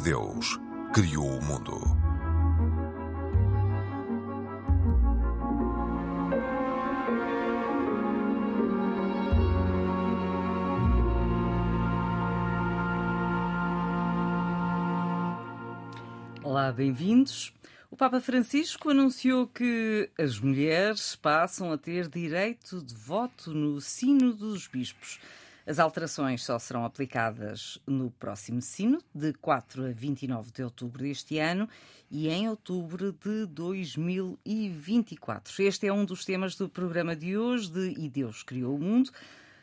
[0.00, 0.58] Deus
[0.92, 1.80] criou o mundo.
[16.44, 17.52] Olá, bem-vindos.
[17.90, 24.32] O Papa Francisco anunciou que as mulheres passam a ter direito de voto no Sino
[24.32, 25.18] dos Bispos.
[25.68, 31.38] As alterações só serão aplicadas no próximo Sino, de 4 a 29 de outubro deste
[31.38, 31.68] ano
[32.10, 35.62] e em outubro de 2024.
[35.62, 39.10] Este é um dos temas do programa de hoje de E Deus Criou o Mundo.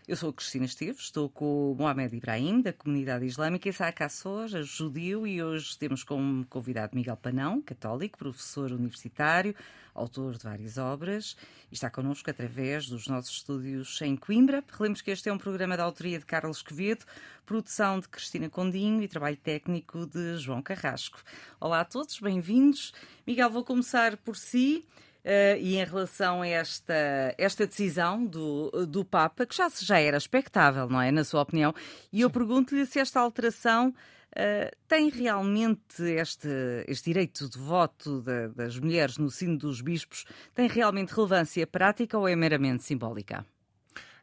[0.08, 4.48] Eu sou a Cristina Esteves, estou com o Mohamed Ibrahim, da comunidade islâmica, Isaac Assor,
[4.62, 9.56] judeu, e hoje temos como convidado Miguel Panão, católico, professor universitário,
[9.96, 11.36] autor de várias obras,
[11.72, 14.64] e está connosco através dos nossos estúdios em Coimbra.
[14.78, 17.04] Relemos que este é um programa da autoria de Carlos Quevedo,
[17.44, 21.18] produção de Cristina Condinho e trabalho técnico de João Carrasco.
[21.60, 22.94] Olá a todos, bem-vindos.
[23.26, 24.86] Miguel, vou começar por si.
[25.26, 30.18] Uh, e em relação a esta, esta decisão do, do Papa, que já, já era
[30.18, 31.12] expectável, não é?
[31.12, 31.74] Na sua opinião,
[32.14, 36.48] e eu pergunto-lhe se esta alteração uh, tem realmente este,
[36.88, 42.20] este direito de voto de, das mulheres no sino dos bispos, tem realmente relevância prática
[42.20, 43.44] ou é meramente simbólica?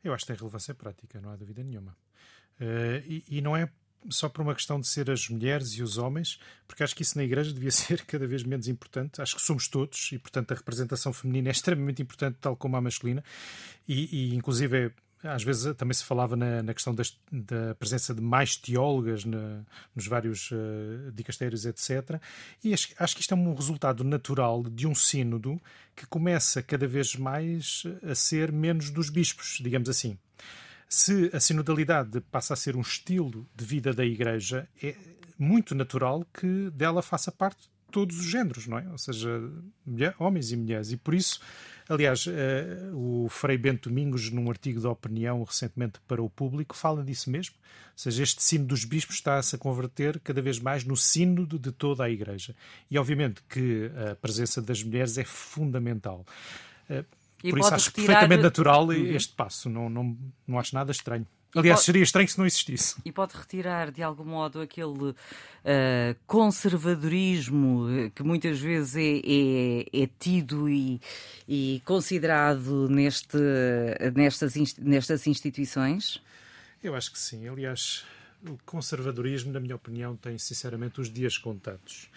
[0.04, 1.96] Eu acho que tem relevância prática, não há dúvida nenhuma.
[2.60, 3.68] Uh, e, e não é
[4.10, 7.16] só por uma questão de ser as mulheres e os homens, porque acho que isso
[7.16, 9.20] na Igreja devia ser cada vez menos importante.
[9.20, 12.80] Acho que somos todos e, portanto, a representação feminina é extremamente importante, tal como a
[12.80, 13.22] masculina,
[13.86, 14.76] e, e inclusive.
[14.86, 14.92] É,
[15.24, 19.62] às vezes também se falava na, na questão das, da presença de mais teólogas na,
[19.94, 22.20] nos vários uh, dicastérios, etc.
[22.64, 25.62] E acho, acho, que isto é um resultado natural de um sínodo
[25.94, 30.18] que começa cada vez mais a ser menos dos bispos, digamos assim.
[30.94, 34.94] Se a sinodalidade passa a ser um estilo de vida da Igreja, é
[35.38, 38.86] muito natural que dela faça parte todos os géneros, não é?
[38.90, 39.40] Ou seja,
[39.86, 40.92] mulher, homens e mulheres.
[40.92, 41.40] E por isso,
[41.88, 42.30] aliás, uh,
[42.94, 47.54] o Frei Bento Domingos, num artigo de opinião recentemente para o público, fala disso mesmo.
[47.56, 51.72] Ou seja, este sino dos bispos está-se a converter cada vez mais no sínodo de
[51.72, 52.54] toda a Igreja.
[52.90, 56.26] E obviamente que a presença das mulheres é fundamental.
[57.42, 58.06] E Por isso acho retirar...
[58.06, 59.16] perfeitamente natural uhum.
[59.16, 59.68] este passo.
[59.68, 60.16] Não, não,
[60.46, 61.26] não acho nada estranho.
[61.54, 61.84] Aliás, pode...
[61.84, 62.96] seria estranho se não existisse.
[63.04, 65.14] E pode retirar, de algum modo, aquele uh,
[66.26, 70.98] conservadorismo eh, que muitas vezes é, é, é tido e,
[71.46, 73.36] e, considerado neste,
[74.14, 76.22] nestas, nestas instituições?
[76.82, 77.46] Eu acho que sim.
[77.46, 78.04] Aliás,
[78.48, 82.08] o conservadorismo, na minha opinião, tem sinceramente os dias contados.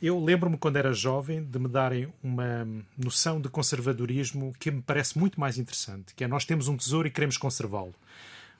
[0.00, 2.66] Eu lembro-me quando era jovem de me darem uma
[2.96, 7.08] noção de conservadorismo que me parece muito mais interessante, que é nós temos um tesouro
[7.08, 7.94] e queremos conservá-lo.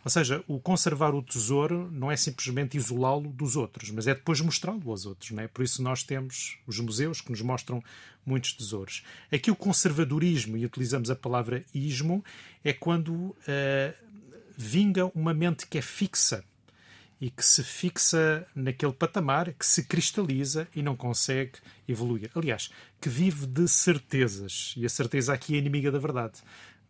[0.04, 4.40] Ou seja, o conservar o tesouro não é simplesmente isolá-lo dos outros, mas é depois
[4.40, 5.30] mostrá-lo aos outros.
[5.30, 5.46] Não é?
[5.46, 7.82] Por isso nós temos os museus que nos mostram
[8.26, 9.04] muitos tesouros.
[9.32, 12.24] Aqui o conservadorismo, e utilizamos a palavra ismo,
[12.64, 13.36] é quando uh,
[14.56, 16.44] vinga uma mente que é fixa
[17.22, 21.52] e que se fixa naquele patamar, que se cristaliza e não consegue
[21.86, 22.28] evoluir.
[22.34, 22.68] Aliás,
[23.00, 24.74] que vive de certezas.
[24.76, 26.40] E a certeza aqui é inimiga da verdade.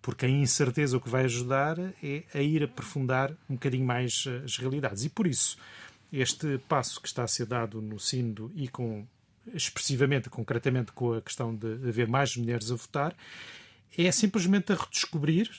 [0.00, 4.40] Porque a incerteza o que vai ajudar é a ir aprofundar um bocadinho mais eh,
[4.42, 5.04] as realidades.
[5.04, 5.58] E por isso,
[6.10, 9.06] este passo que está a ser dado no Sínodo e com
[9.54, 13.14] expressivamente, concretamente com a questão de haver mais mulheres a votar,
[13.96, 15.50] é simplesmente a redescobrir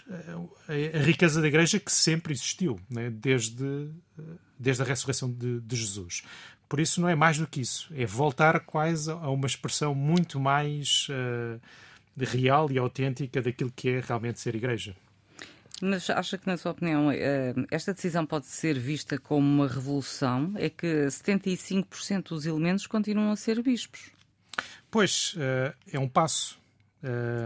[0.67, 3.09] eh, a, riqueza da Igreja que sempre existiu, né?
[3.09, 3.63] desde,
[4.17, 4.22] eh,
[4.63, 6.24] desde a ressurreição de, de, Jesus.
[6.68, 7.91] Por isso, não é mais do que isso.
[7.96, 11.59] É voltar quase a uma expressão muito mais uh,
[12.18, 14.96] real e autêntica daquilo que é realmente ser Igreja.
[15.81, 17.09] Mas acha que, na sua opinião,
[17.69, 20.53] esta decisão pode ser vista como uma revolução?
[20.56, 24.12] É que 75% dos elementos continuam a ser bispos.
[24.90, 25.35] Pois,
[25.91, 26.58] é um passo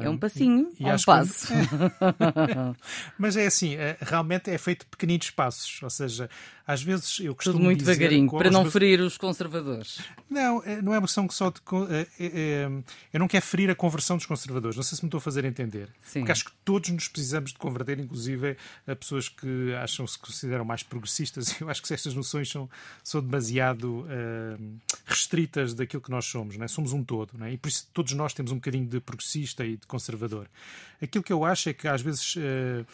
[0.03, 1.47] é um passinho, e, e um passo.
[1.47, 1.53] Que...
[3.17, 6.29] Mas é assim, é, realmente é feito pequeninos passos, ou seja,
[6.67, 8.73] às vezes eu costumo Tudo muito dizer, devagarinho, para não meus...
[8.73, 9.99] ferir os conservadores.
[10.29, 12.69] Não, é, não é uma questão que só de, é, é,
[13.13, 15.45] eu não quero ferir a conversão dos conservadores, não sei se me estou a fazer
[15.45, 15.87] entender.
[16.01, 16.19] Sim.
[16.19, 20.65] Porque acho que todos nos precisamos de converter, inclusive a pessoas que acham se consideram
[20.65, 21.55] mais progressistas.
[21.61, 22.69] Eu acho que estas noções são,
[23.01, 26.67] são demasiado uh, restritas daquilo que nós somos, não é?
[26.67, 27.53] somos um todo, não é?
[27.53, 30.49] e por isso todos nós temos um bocadinho de progressista e de conservador.
[31.01, 32.35] Aquilo que eu acho é que às vezes.
[32.35, 32.85] Uh,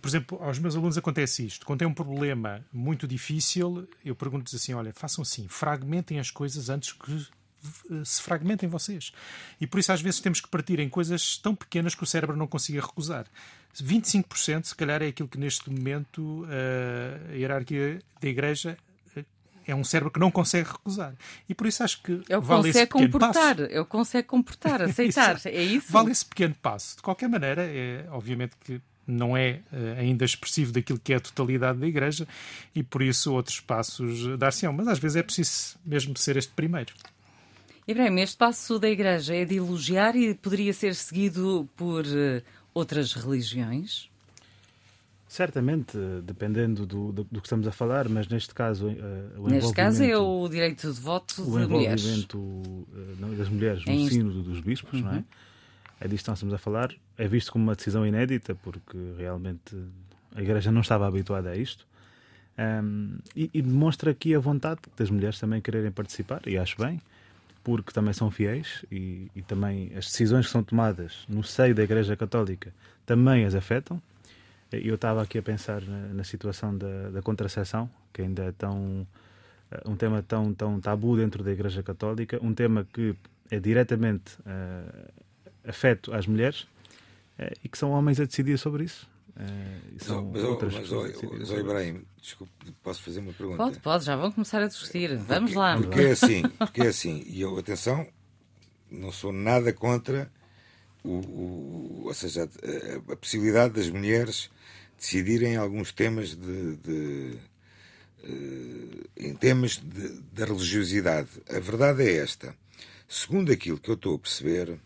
[0.00, 1.66] por exemplo, aos meus alunos acontece isto.
[1.66, 6.68] Quando tem um problema muito difícil, eu pergunto-lhes assim: olha, façam assim, fragmentem as coisas
[6.68, 7.26] antes que
[8.04, 9.12] se fragmentem vocês.
[9.60, 12.36] E por isso, às vezes, temos que partir em coisas tão pequenas que o cérebro
[12.36, 13.26] não consiga recusar.
[13.74, 16.46] 25%, se calhar, é aquilo que neste momento
[17.30, 18.76] a hierarquia da Igreja
[19.66, 21.14] é um cérebro que não consegue recusar.
[21.48, 23.72] E por isso acho que é o vale esse pequeno comportar, passo.
[23.72, 25.90] é o consegue comportar, aceitar, é isso?
[25.90, 26.96] Vale esse pequeno passo.
[26.96, 31.20] De qualquer maneira, é, obviamente que não é uh, ainda expressivo daquilo que é a
[31.20, 32.26] totalidade da Igreja
[32.74, 34.72] e por isso outros passos dar-se-ão.
[34.72, 36.92] Mas às vezes é preciso mesmo ser este primeiro.
[37.86, 42.42] Ibrahim, este passo da Igreja é de elogiar e poderia ser seguido por uh,
[42.72, 44.08] outras religiões?
[45.28, 48.86] Certamente, dependendo do, do, do, que estamos a falar, mas neste caso.
[48.86, 52.04] Uh, o neste caso é o direito de voto de mulheres.
[52.04, 52.86] O envolvimento
[53.36, 55.06] das mulheres no é sínodo dos bispos, uhum.
[55.06, 55.24] não é?
[56.00, 56.92] É disto que nós estamos a falar.
[57.16, 59.76] É visto como uma decisão inédita, porque realmente
[60.34, 61.86] a Igreja não estava habituada a isto.
[62.56, 67.00] Um, e, e, demonstra aqui a vontade das mulheres também quererem participar, e acho bem,
[67.64, 71.82] porque também são fiéis e, e também as decisões que são tomadas no seio da
[71.82, 72.72] Igreja Católica
[73.06, 74.00] também as afetam.
[74.70, 79.06] Eu estava aqui a pensar na, na situação da, da, contracepção, que ainda é tão,
[79.70, 83.14] eh, um tema tão, tão tabu dentro da Igreja Católica, um tema que
[83.50, 85.12] é diretamente uh,
[85.66, 86.62] afeto às mulheres
[87.38, 89.08] uh, e que são homens a decidir sobre isso.
[89.36, 92.52] Uh, são mas, outras mas, mas, mas oh, Ibrahim, desculpe,
[92.82, 93.56] posso fazer uma pergunta?
[93.56, 95.16] Pode, pode, já vão começar a discutir.
[95.16, 95.76] Vamos porque, lá.
[95.76, 98.06] Porque é assim, porque é assim, e eu, atenção,
[98.90, 100.30] não sou nada contra
[101.02, 104.50] o, o ou seja, a, a, possibilidade das mulheres
[104.96, 107.38] decidirem alguns temas de, de
[108.24, 109.80] uh, em temas
[110.32, 111.28] da religiosidade.
[111.48, 112.56] A verdade é esta.
[113.08, 114.78] Segundo aquilo que eu estou a perceber,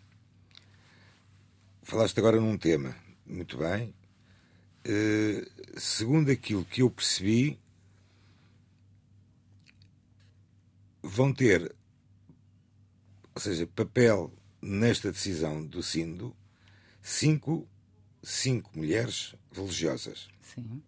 [1.88, 2.94] falaste agora num tema,
[3.24, 3.94] muito bem.
[4.86, 7.58] Uh, segundo aquilo que eu percebi,
[11.02, 11.74] vão ter,
[13.34, 14.30] ou seja, papel
[14.60, 16.36] nesta decisão do Sindo,
[17.00, 17.66] cinco
[18.22, 20.28] cinco mulheres religiosas.
[20.42, 20.82] Sim.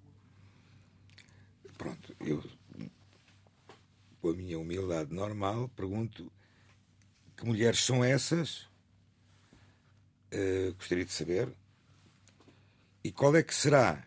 [1.78, 2.44] Pronto, eu,
[4.20, 6.30] com a minha humildade normal, pergunto
[7.34, 8.69] que mulheres são essas?
[10.32, 11.48] Uh, gostaria de saber.
[13.02, 14.04] E qual é que será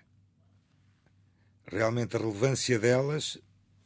[1.65, 3.37] realmente a relevância delas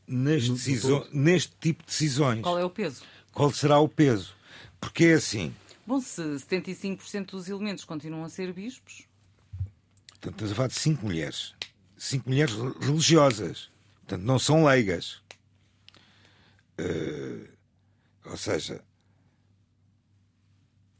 [0.07, 2.41] neste, decisão, neste tipo de decisões?
[2.41, 3.03] Qual é o peso?
[3.31, 4.35] Qual será o peso?
[4.79, 5.55] Porque é assim.
[5.85, 9.07] Bom, se 75% dos elementos continuam a ser bispos,
[10.19, 11.53] Portanto, estamos a falar de cinco mulheres.
[11.97, 13.69] Cinco mulheres religiosas.
[13.99, 15.21] Portanto, não são leigas.
[16.79, 17.47] Uh,
[18.25, 18.83] ou seja,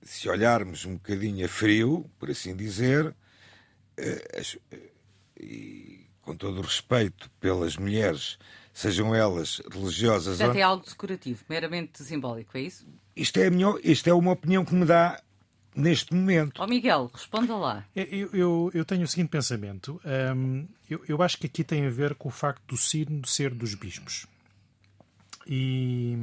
[0.07, 3.13] se olharmos um bocadinho a frio, por assim dizer,
[4.38, 4.59] as, uh,
[5.39, 8.38] e com todo o respeito pelas mulheres,
[8.74, 10.62] sejam elas religiosas Portanto, ou...
[10.62, 12.86] é algo decorativo, meramente simbólico, é isso?
[13.15, 15.21] Isto é, minha, isto é uma opinião que me dá
[15.75, 16.62] neste momento.
[16.62, 17.86] Ó oh Miguel, responda lá.
[17.95, 20.01] Eu, eu, eu tenho o seguinte pensamento.
[20.36, 23.53] Um, eu, eu, acho que aqui tem a ver com o facto do sino ser
[23.53, 24.25] dos bispos.
[25.48, 26.18] E,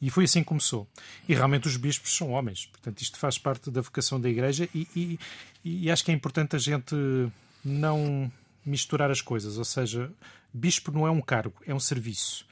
[0.00, 0.86] e foi assim que começou.
[1.28, 2.66] E realmente os bispos são homens.
[2.66, 5.18] Portanto, isto faz parte da vocação da Igreja e, e,
[5.64, 6.94] e acho que é importante a gente
[7.64, 8.30] não
[8.64, 9.58] misturar as coisas.
[9.58, 10.10] Ou seja,
[10.52, 12.46] bispo não é um cargo, é um serviço.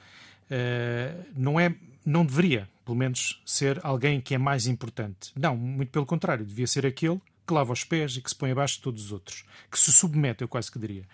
[0.50, 1.74] Uh, não é
[2.08, 5.30] não deveria, pelo menos, ser alguém que é mais importante.
[5.36, 8.50] Não, muito pelo contrário, devia ser aquele que lava os pés e que se põe
[8.50, 11.04] abaixo de todos os outros, que se submete, eu quase que diria.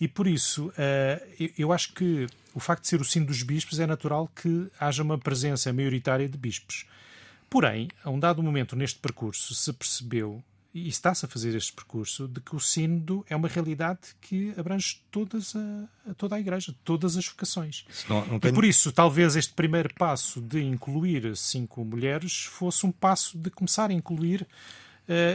[0.00, 3.80] E por isso, uh, eu acho que o facto de ser o sino dos bispos
[3.80, 6.86] é natural que haja uma presença maioritária de bispos.
[7.50, 10.42] Porém, a um dado momento neste percurso, se percebeu
[10.74, 15.02] e está-se a fazer este percurso de que o sínodo é uma realidade que abrange
[15.10, 17.84] todas a, toda a Igreja, todas as vocações.
[18.08, 18.50] Não, não tem...
[18.50, 23.50] E por isso, talvez este primeiro passo de incluir cinco mulheres fosse um passo de
[23.50, 24.46] começar a incluir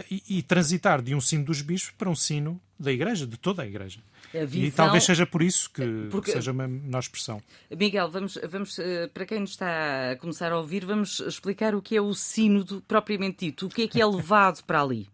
[0.10, 3.64] e, e, transitar de um sino dos bispos para um sino da Igreja, de toda
[3.64, 4.00] a Igreja.
[4.34, 4.68] A visão...
[4.68, 6.32] E talvez seja por isso que Porque...
[6.32, 7.42] seja uma menor expressão.
[7.72, 11.82] Miguel, vamos, vamos, eh, para quem nos está a começar a ouvir, vamos explicar o
[11.82, 15.08] que é o sínodo propriamente dito, o que é que é levado para ali.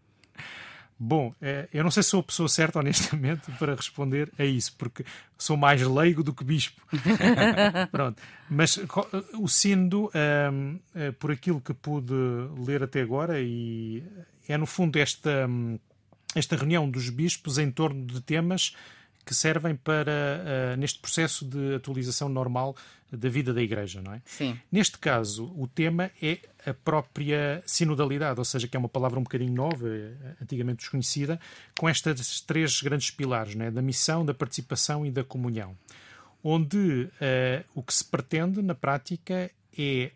[0.98, 4.76] Bom, é, eu não sei se sou a pessoa certa, honestamente, para responder a isso,
[4.78, 5.06] porque
[5.38, 6.82] sou mais leigo do que bispo.
[7.92, 8.22] Pronto.
[8.50, 8.80] Mas
[9.40, 10.12] o Sínodo,
[10.52, 12.14] um, é, por aquilo que pude
[12.66, 14.04] ler até agora, e
[14.48, 15.80] é no fundo esta, hum,
[16.36, 18.76] esta reunião dos bispos em torno de temas
[19.26, 20.12] que servem para
[20.74, 22.76] uh, neste processo de atualização normal
[23.12, 24.22] da vida da Igreja, não é?
[24.26, 24.60] Sim.
[24.72, 29.24] Neste caso, o tema é a própria sinodalidade, ou seja, que é uma palavra um
[29.24, 31.40] bocadinho nova, eh, antigamente desconhecida,
[31.78, 33.72] com estas três grandes pilares, não é?
[33.72, 35.78] da missão, da participação e da comunhão,
[36.44, 40.12] onde uh, o que se pretende na prática é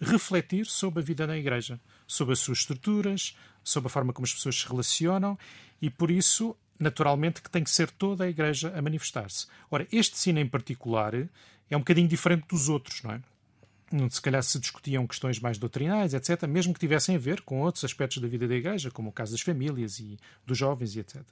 [0.00, 4.34] refletir sobre a vida da Igreja, sobre as suas estruturas, sobre a forma como as
[4.34, 5.38] pessoas se relacionam
[5.80, 9.46] e, por isso, naturalmente que tem que ser toda a Igreja a manifestar-se.
[9.70, 13.20] Ora, este sino em particular é um bocadinho diferente dos outros, não é?
[14.10, 17.84] se calhar se discutiam questões mais doutrinais, etc., mesmo que tivessem a ver com outros
[17.84, 21.22] aspectos da vida da Igreja, como o caso das famílias e dos jovens etc.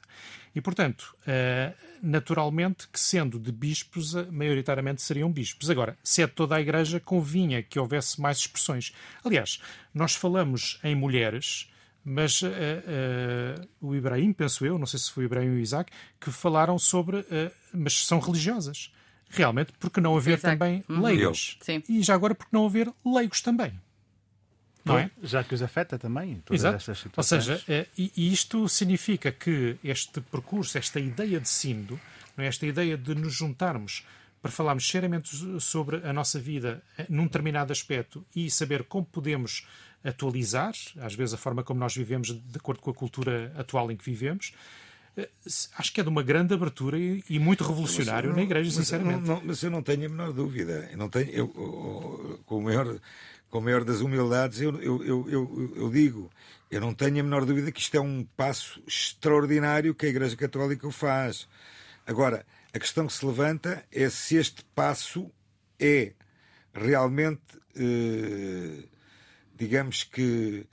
[0.55, 5.71] E, portanto, eh, naturalmente que sendo de bispos, eh, maioritariamente seriam bispos.
[5.71, 8.93] Agora, se é toda a Igreja, convinha que houvesse mais expressões.
[9.25, 9.61] Aliás,
[9.95, 11.70] nós falamos em mulheres,
[12.05, 15.59] mas uh, uh, o Ibrahim, penso eu, não sei se foi o Ibrahim ou o
[15.59, 17.25] Isaac, que falaram sobre, uh,
[17.73, 18.93] mas são religiosas
[19.31, 20.59] realmente porque não haver Exato.
[20.59, 21.03] também uhum.
[21.03, 21.57] leigos.
[21.89, 23.73] E já agora porque não haver leigos também.
[24.85, 25.11] Não é?
[25.23, 26.43] Já que os afeta também.
[26.51, 26.93] Exato.
[27.17, 32.01] Ou seja, é, e isto significa que este percurso, esta ideia de sínodo,
[32.37, 32.47] é?
[32.47, 34.05] esta ideia de nos juntarmos
[34.41, 35.31] para falarmos seriamente
[35.61, 39.67] sobre a nossa vida num determinado aspecto e saber como podemos
[40.03, 43.97] atualizar, às vezes, a forma como nós vivemos de acordo com a cultura atual em
[43.97, 44.53] que vivemos,
[45.17, 45.29] eh,
[45.77, 49.27] acho que é de uma grande abertura e, e muito revolucionário não, na Igreja, sinceramente.
[49.27, 50.89] Não, mas eu não tenho a menor dúvida.
[50.91, 51.49] Eu não tenho, eu,
[52.47, 52.99] com, o maior,
[53.51, 56.31] com o maior das humildades, eu, eu, eu, eu, digo,
[56.71, 60.37] eu não tenho a menor dúvida que isto é um passo extraordinário que a Igreja
[60.37, 61.49] Católica o faz.
[62.07, 65.31] Agora, a questão que se levanta é se este passo
[65.79, 66.13] é
[66.73, 67.43] realmente,
[67.75, 68.85] eh,
[69.61, 70.67] digamos que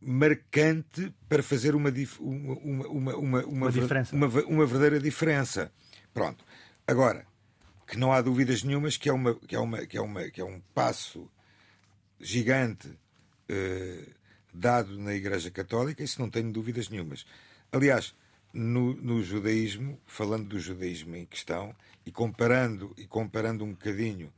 [0.00, 4.14] marcante para fazer uma, uma, uma, uma, uma, diferença.
[4.14, 5.72] Uma, uma verdadeira diferença.
[6.14, 6.44] Pronto.
[6.86, 7.26] Agora,
[7.86, 10.40] que não há dúvidas nenhumas que é, uma, que é, uma, que é, uma, que
[10.40, 11.28] é um passo
[12.20, 12.88] gigante
[13.48, 14.06] eh,
[14.54, 17.26] dado na Igreja Católica, isso não tenho dúvidas nenhumas.
[17.72, 18.14] Aliás,
[18.52, 21.74] no, no, judaísmo, falando do judaísmo em questão,
[22.06, 24.32] e comparando, e comparando um bocadinho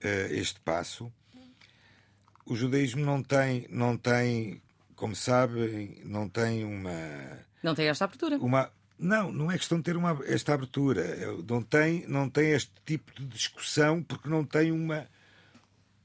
[0.00, 1.10] eh, este passo,
[2.44, 4.60] o judaísmo não tem, não tem
[5.02, 6.92] como sabem, não tem uma.
[7.60, 8.36] Não tem esta abertura.
[8.38, 11.02] Uma, não, não é questão de ter uma, esta abertura.
[11.48, 15.08] Não tem, não tem este tipo de discussão porque não tem uma.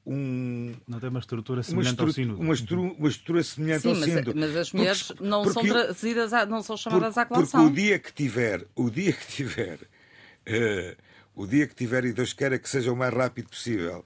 [0.03, 3.89] Um, não tem uma estrutura semelhante uma estrutura, ao Uma estrutura, uma estrutura semelhante Sim,
[3.89, 7.20] ao mas, Mas as mulheres porque, não porque, são trazidas, a, não são chamadas porque,
[7.20, 7.62] à colação.
[7.65, 10.98] Porque o dia que tiver, o dia que tiver, uh,
[11.36, 14.03] o dia que tiver, e Deus queira que seja o mais rápido possível,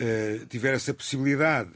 [0.00, 1.70] uh, tiver essa possibilidade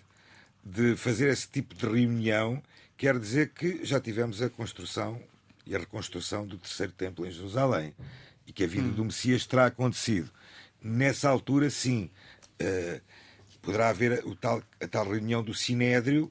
[0.65, 2.61] de fazer esse tipo de reunião,
[2.97, 5.21] quer dizer que já tivemos a construção
[5.65, 7.95] e a reconstrução do terceiro templo em Jerusalém
[8.47, 8.93] e que a vida hum.
[8.93, 10.31] do Messias terá acontecido.
[10.83, 12.11] Nessa altura, sim,
[12.61, 13.01] uh,
[13.63, 16.31] poderá haver o tal, a tal reunião do Sinédrio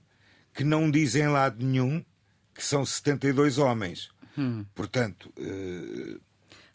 [0.53, 2.03] que não dizem lado nenhum
[2.53, 4.09] que são 72 homens.
[4.37, 4.65] Hum.
[4.73, 5.31] Portanto.
[5.37, 6.19] Uh,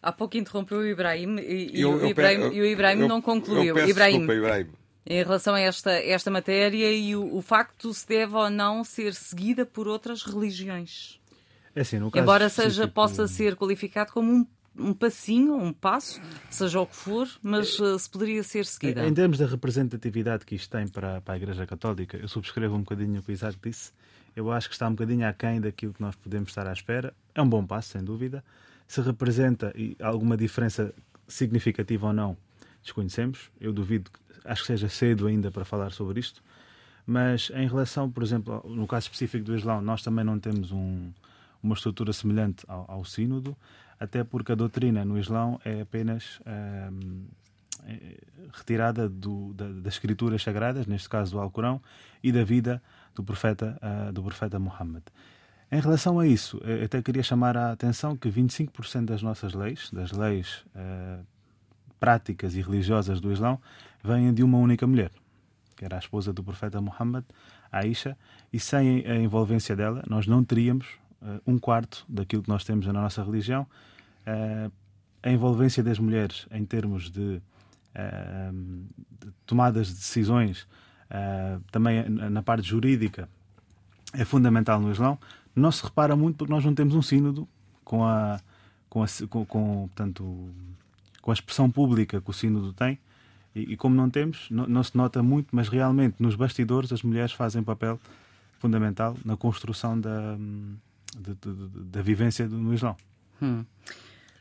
[0.03, 3.21] Há pouco interrompeu o Ibrahim e, eu, o, Ibrahim, eu, e o Ibrahim eu, não
[3.21, 3.77] concluiu.
[3.77, 8.35] Ibrahim, desculpa, Ibrahim em relação a esta, esta matéria e o, o facto se deve
[8.35, 11.21] ou não ser seguida por outras religiões.
[11.75, 16.87] É assim, Embora seja, possa ser qualificado como um, um passinho, um passo, seja o
[16.87, 19.07] que for, mas uh, se poderia ser seguida.
[19.07, 22.81] Em termos da representatividade que isto tem para, para a Igreja Católica, eu subscrevo um
[22.81, 23.93] bocadinho o que o Isaac disse.
[24.35, 27.15] Eu acho que está um bocadinho aquém daquilo que nós podemos estar à espera.
[27.35, 28.45] É um bom passo, sem dúvida.
[28.87, 30.93] Se representa alguma diferença
[31.27, 32.37] significativa ou não,
[32.83, 33.51] desconhecemos.
[33.61, 34.11] Eu duvido
[34.45, 36.43] acho que seja cedo ainda para falar sobre isto,
[37.07, 41.11] mas em relação, por exemplo, no caso específico do Islão, nós também não temos um,
[41.63, 43.57] uma estrutura semelhante ao, ao, Sínodo,
[43.99, 47.25] até porque a doutrina no Islão é apenas ehm,
[47.87, 48.19] é
[48.53, 51.81] retirada do, da, das escrituras sagradas, neste caso do Alcorão,
[52.23, 52.83] e da vida
[53.15, 55.03] do profeta, uh, do profeta Muhammad.
[55.73, 59.89] Em relação a isso, eu até queria chamar a atenção que 25% das nossas leis,
[59.93, 61.25] das leis uh,
[61.99, 63.61] práticas e religiosas do Islão,
[64.03, 65.11] vêm de uma única mulher,
[65.77, 67.25] que era a esposa do profeta Muhammad,
[67.71, 68.17] Aisha,
[68.53, 70.87] e sem a envolvência dela, nós não teríamos
[71.23, 73.67] uh, um quarto daquilo que nós temos na nossa religião.
[74.27, 74.71] Uh,
[75.23, 77.41] a envolvência das mulheres em termos de,
[77.95, 78.53] uh,
[79.21, 80.67] de tomadas de decisões,
[81.73, 83.29] também na parte jurídica,
[84.15, 85.19] é fundamental no Islão.
[85.57, 87.49] Não se repara muito porque nós não temos um sínodo
[87.85, 88.41] com a,
[88.89, 90.51] com, a, com, com, portanto,
[91.21, 92.97] com a expressão pública que o sínodo tem,
[93.55, 97.03] e, e como não temos, não, não, se nota muito, mas realmente nos bastidores as
[97.03, 97.99] mulheres fazem papel
[98.59, 100.37] fundamental na construção da,
[101.17, 102.97] de, de, de, da vivência no Islão.
[103.43, 103.65] Hum.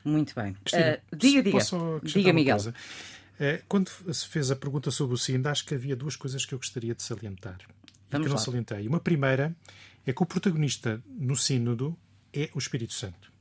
[0.04, 0.52] Muito bem.
[0.52, 1.60] uh, diga, diga.
[2.04, 2.58] Diga, Miguel.
[2.58, 6.54] Uh, quando se fez a pergunta sobre o SIND, acho que havia duas coisas que
[6.54, 7.58] eu gostaria de salientar.
[8.12, 8.88] Vamos que eu não salientei.
[8.88, 9.56] Uma primeira
[10.06, 11.98] é que o protagonista no Sínodo
[12.34, 13.32] é o Espírito Santo.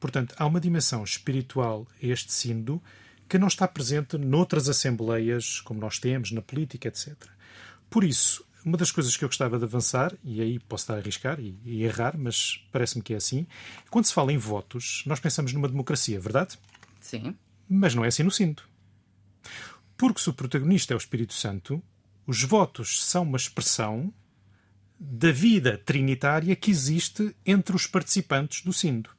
[0.00, 2.82] Portanto, há uma dimensão espiritual a este Sínodo
[3.28, 7.14] que não está presente noutras assembleias, como nós temos, na política, etc.
[7.90, 10.98] Por isso, uma das coisas que eu gostava de avançar, e aí posso estar a
[10.98, 13.46] arriscar e, e errar, mas parece-me que é assim,
[13.90, 16.58] quando se fala em votos, nós pensamos numa democracia, verdade?
[17.00, 17.36] Sim.
[17.68, 18.68] Mas não é assim no Sinto.
[19.96, 21.82] Porque se o protagonista é o Espírito Santo,
[22.26, 24.12] os votos são uma expressão
[24.98, 29.10] da vida trinitária que existe entre os participantes do Sindo.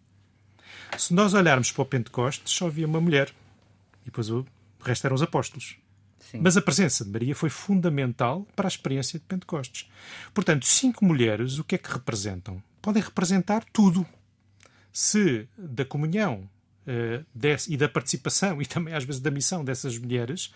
[0.98, 3.34] Se nós olharmos para o Pentecostes, só havia uma mulher.
[4.08, 4.46] E depois o
[4.82, 5.78] resto eram os apóstolos.
[6.20, 6.40] Sim.
[6.42, 9.90] Mas a presença de Maria foi fundamental para a experiência de Pentecostes.
[10.34, 12.62] Portanto, cinco mulheres, o que é que representam?
[12.82, 14.06] Podem representar tudo.
[14.92, 16.50] Se da comunhão
[16.88, 20.54] uh, desse, e da participação e também às vezes da missão dessas mulheres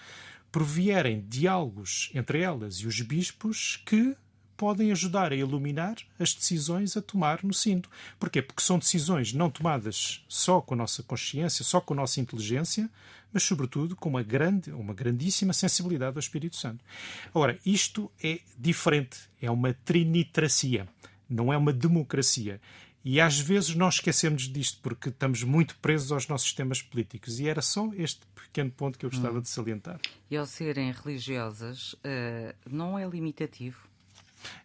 [0.51, 4.15] provierem diálogos entre elas e os bispos que
[4.62, 7.89] podem ajudar a iluminar as decisões a tomar no cinto.
[8.20, 8.44] Porquê?
[8.44, 12.88] Porque são decisões não tomadas só com a nossa consciência, só com a nossa inteligência,
[13.34, 16.86] mas sobretudo com uma grande, uma grandíssima sensibilidade ao Espírito Santo.
[17.34, 20.88] Ora, isto é diferente, é uma trinitracia,
[21.27, 22.62] não é uma democracia.
[23.03, 27.39] E às vezes nós esquecemos disto porque estamos muito presos aos nossos sistemas políticos.
[27.39, 29.41] E era só este pequeno ponto que eu gostava hum.
[29.41, 30.00] de salientar.
[30.30, 33.89] E ao serem religiosas, uh, não é limitativo?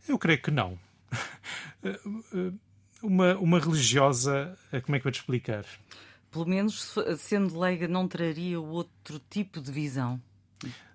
[0.08, 0.78] Eu creio que não.
[3.02, 5.64] uma, uma religiosa, como é que vou te explicar?
[6.30, 10.20] Pelo menos sendo leiga, não traria outro tipo de visão.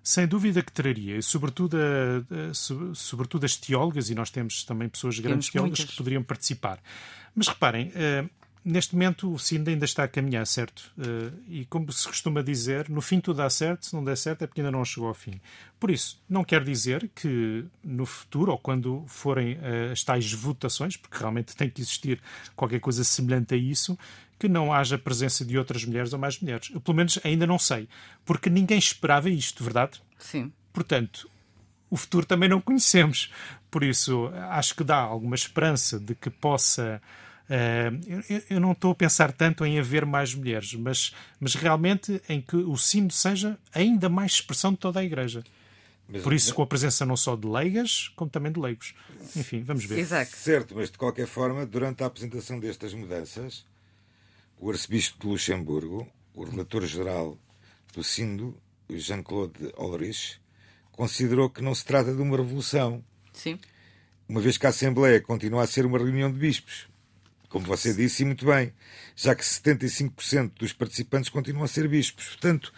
[0.02, 2.54] Sem dúvida que traria, e sobretudo, a, a,
[2.94, 5.92] sobretudo as teólogas, e nós temos também pessoas grandes temos teólogas muitas.
[5.92, 6.80] que poderiam participar.
[7.34, 8.30] Mas reparem, uh,
[8.64, 10.92] neste momento o SIND ainda está a caminhar, certo?
[10.96, 14.42] Uh, e como se costuma dizer, no fim tudo dá certo, se não der certo
[14.42, 15.40] é porque ainda não chegou ao fim.
[15.80, 20.96] Por isso, não quer dizer que no futuro, ou quando forem uh, as tais votações,
[20.96, 22.20] porque realmente tem que existir
[22.54, 23.98] qualquer coisa semelhante a isso,
[24.38, 26.70] que não haja presença de outras mulheres ou mais mulheres.
[26.72, 27.88] Eu, pelo menos ainda não sei,
[28.24, 30.00] porque ninguém esperava isto, verdade?
[30.18, 30.52] Sim.
[30.72, 31.30] Portanto,
[31.90, 33.30] o futuro também não conhecemos.
[33.70, 37.00] Por isso, acho que dá alguma esperança de que possa
[37.50, 42.22] Uh, eu, eu, não estou a pensar tanto em haver mais mulheres, mas, mas realmente
[42.28, 45.42] em que o sino seja ainda mais expressão de toda a Igreja.
[46.08, 48.94] Mas, Por isso, com a presença não só de leigas, como também de leigos.
[49.36, 49.98] Enfim, vamos ver.
[49.98, 50.36] Exato.
[50.36, 53.64] Certo, mas de qualquer forma, durante a apresentação destas mudanças,
[54.58, 57.38] o arcebispo de Luxemburgo, o relator-geral
[57.94, 58.56] do Sindo,
[58.88, 60.40] Jean-Claude Ulrich,
[60.92, 63.02] considerou que não se trata de uma revolução.
[63.32, 63.58] Sim.
[64.28, 66.91] Uma vez que a Assembleia continua a ser uma reunião de bispos
[67.52, 68.72] como você disse, e muito bem,
[69.14, 72.28] já que 75% dos participantes continuam a ser bispos.
[72.28, 72.72] Portanto,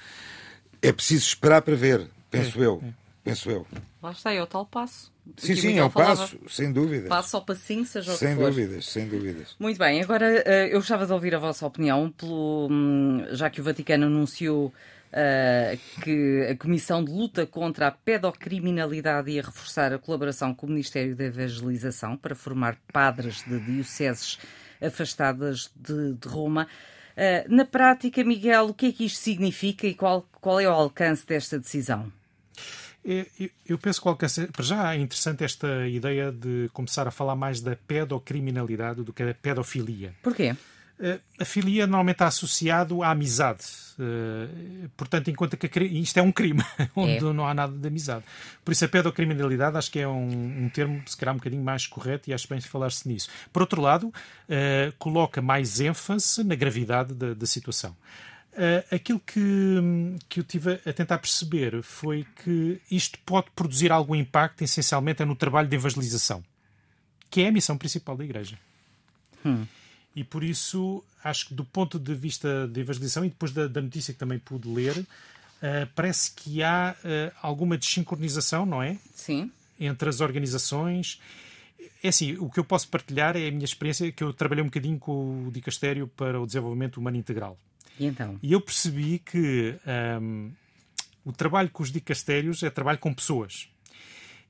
[0.82, 2.82] é preciso esperar para ver, penso é, eu.
[2.84, 3.04] É.
[3.22, 3.66] Penso eu.
[4.02, 5.10] Lá está, é o tal passo.
[5.38, 7.08] Sim, sim, é o passo, sem dúvida.
[7.08, 8.52] Passo ao passinho, seja o sem que for.
[8.52, 9.56] Sem dúvidas, sem dúvidas.
[9.58, 13.60] Muito bem, agora eh, eu gostava de ouvir a vossa opinião, pelo, hum, já que
[13.60, 14.72] o Vaticano anunciou
[15.14, 20.70] Uh, que a Comissão de Luta contra a Pedocriminalidade ia reforçar a colaboração com o
[20.70, 24.40] Ministério da Evangelização para formar padres de dioceses
[24.80, 26.66] afastadas de, de Roma.
[27.16, 30.72] Uh, na prática, Miguel, o que é que isto significa e qual, qual é o
[30.72, 32.12] alcance desta decisão?
[33.06, 33.26] É,
[33.66, 34.46] eu penso que o alcance.
[34.46, 39.24] Para já é interessante esta ideia de começar a falar mais da pedocriminalidade do que
[39.24, 40.14] da pedofilia.
[40.22, 40.56] Porquê?
[41.00, 43.64] Eh, a filia normalmente está associado à amizade.
[43.98, 46.62] Uh, portanto, enquanto que isto é um crime,
[46.94, 47.32] onde é.
[47.32, 48.24] não há nada de amizade.
[48.64, 51.86] Por isso, a pedocriminalidade acho que é um, um termo, se calhar, um bocadinho mais
[51.86, 53.28] correto e acho bem falar-se nisso.
[53.52, 57.96] Por outro lado, uh, coloca mais ênfase na gravidade da, da situação.
[58.52, 59.40] Uh, aquilo que,
[60.28, 65.24] que eu tive a tentar perceber foi que isto pode produzir algum impacto, essencialmente, é
[65.24, 66.42] no trabalho de evangelização,
[67.28, 68.56] que é a missão principal da Igreja.
[69.44, 69.66] Hum.
[70.14, 73.80] E por isso, acho que do ponto de vista da evangelização e depois da, da
[73.80, 75.06] notícia que também pude ler, uh,
[75.94, 78.98] parece que há uh, alguma desincronização, não é?
[79.14, 79.50] Sim.
[79.78, 81.20] Entre as organizações.
[82.02, 84.68] É assim, o que eu posso partilhar é a minha experiência, que eu trabalhei um
[84.68, 87.58] bocadinho com o Dicastério para o Desenvolvimento Humano Integral.
[87.98, 88.38] E então?
[88.42, 90.52] E eu percebi que um, ehm,
[91.24, 93.68] o trabalho com os dicastérios é trabalho com pessoas.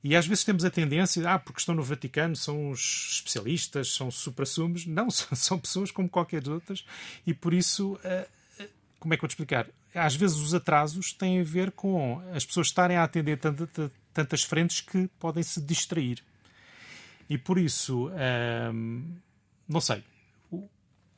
[0.05, 4.11] E às vezes temos a tendência, ah, porque estão no Vaticano, são os especialistas, são
[4.11, 4.85] supra-sumos.
[4.85, 6.85] Não, são pessoas como qualquer outras.
[7.25, 8.27] E por isso, eh,
[8.59, 9.67] eh, como é que eu te explicar?
[9.95, 13.39] Às vezes os atrasos têm a ver com as pessoas estarem a atender
[14.13, 16.23] tantas frentes que podem se distrair.
[17.27, 19.01] E por isso, ehm,
[19.67, 20.03] não sei,
[20.51, 20.69] o,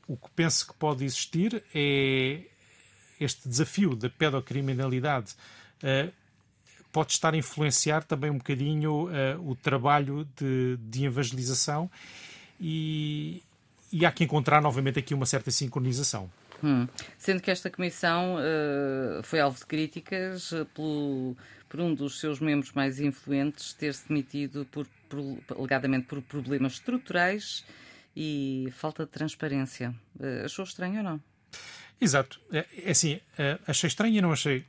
[0.07, 2.45] o que penso que pode existir é
[3.19, 5.33] este desafio da pedocriminalidade
[5.83, 6.13] uh,
[6.97, 11.91] pode estar a influenciar também um bocadinho uh, o trabalho de, de evangelização
[12.59, 13.43] e,
[13.93, 16.27] e, há que encontrar novamente aqui uma certa sincronização.
[16.63, 16.87] Hum.
[17.15, 21.37] Sendo que esta comissão uh, foi alvo de críticas uh, pelo,
[21.69, 27.63] por um dos seus membros mais influentes ter-se demitido por, por, alegadamente por problemas estruturais
[28.15, 29.93] e falta de transparência.
[30.19, 31.21] Uh, achou estranho ou não?
[32.01, 32.41] Exato.
[32.51, 33.19] É, é assim,
[33.67, 34.65] achei estranho e não achei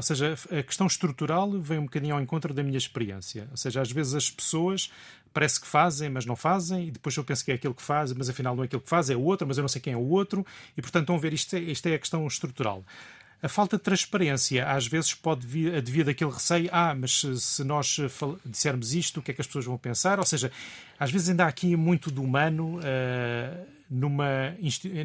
[0.00, 3.46] ou seja, a questão estrutural vem um bocadinho ao encontro da minha experiência.
[3.50, 4.90] Ou seja, às vezes as pessoas
[5.30, 8.10] parece que fazem, mas não fazem, e depois eu penso que é aquilo que faz,
[8.14, 9.92] mas afinal não é aquilo que faz, é o outro, mas eu não sei quem
[9.92, 12.82] é o outro, e portanto a ver, isto é, isto é a questão estrutural.
[13.42, 17.98] A falta de transparência às vezes pode vir, advir daquele receio, ah, mas se nós
[18.46, 20.18] dissermos isto, o que é que as pessoas vão pensar?
[20.18, 20.50] Ou seja,
[20.98, 24.54] às vezes ainda há aqui muito do humano uh, numa,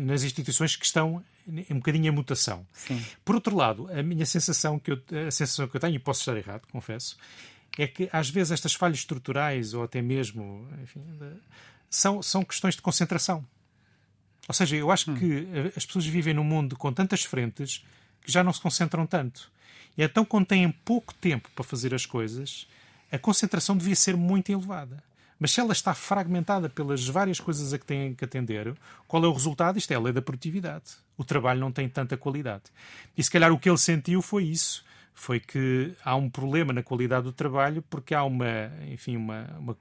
[0.02, 2.65] nas instituições que estão um bocadinho em mutação.
[2.71, 3.04] Sim.
[3.24, 6.21] Por outro lado, a minha sensação que eu, a sensação que eu tenho, e posso
[6.21, 7.17] estar errado, confesso,
[7.78, 11.02] é que às vezes estas falhas estruturais ou até mesmo enfim,
[11.89, 13.45] são, são questões de concentração.
[14.48, 15.15] Ou seja, eu acho hum.
[15.15, 17.84] que as pessoas vivem num mundo com tantas frentes
[18.21, 19.52] que já não se concentram tanto.
[19.98, 22.67] E então, quando têm pouco tempo para fazer as coisas,
[23.12, 25.04] a concentração devia ser muito elevada.
[25.39, 28.74] Mas se ela está fragmentada pelas várias coisas a que têm que atender,
[29.08, 29.78] qual é o resultado?
[29.78, 30.95] Isto é a lei da produtividade.
[31.17, 32.63] O trabalho não tem tanta qualidade.
[33.17, 34.84] E se calhar o que ele sentiu foi isso.
[35.13, 39.78] Foi que há um problema na qualidade do trabalho porque há uma, enfim, uma, uma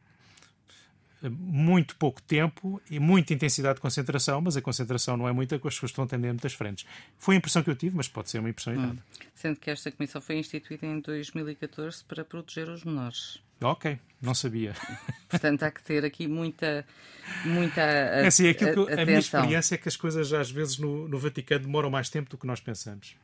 [1.31, 5.63] muito pouco tempo e muita intensidade de concentração, mas a concentração não é muita, as
[5.63, 6.87] pessoas estão atendendo muitas frentes.
[7.19, 8.77] Foi a impressão que eu tive, mas pode ser uma impressão hum.
[8.77, 9.05] errada.
[9.35, 13.43] Sendo que esta comissão foi instituída em 2014 para proteger os menores.
[13.65, 14.75] Ok, não sabia.
[15.29, 16.85] Portanto, há que ter aqui muita,
[17.45, 20.79] muita é assim, aquilo que eu, a minha experiência é que as coisas às vezes
[20.79, 23.17] no, no Vaticano demoram mais tempo do que nós pensamos.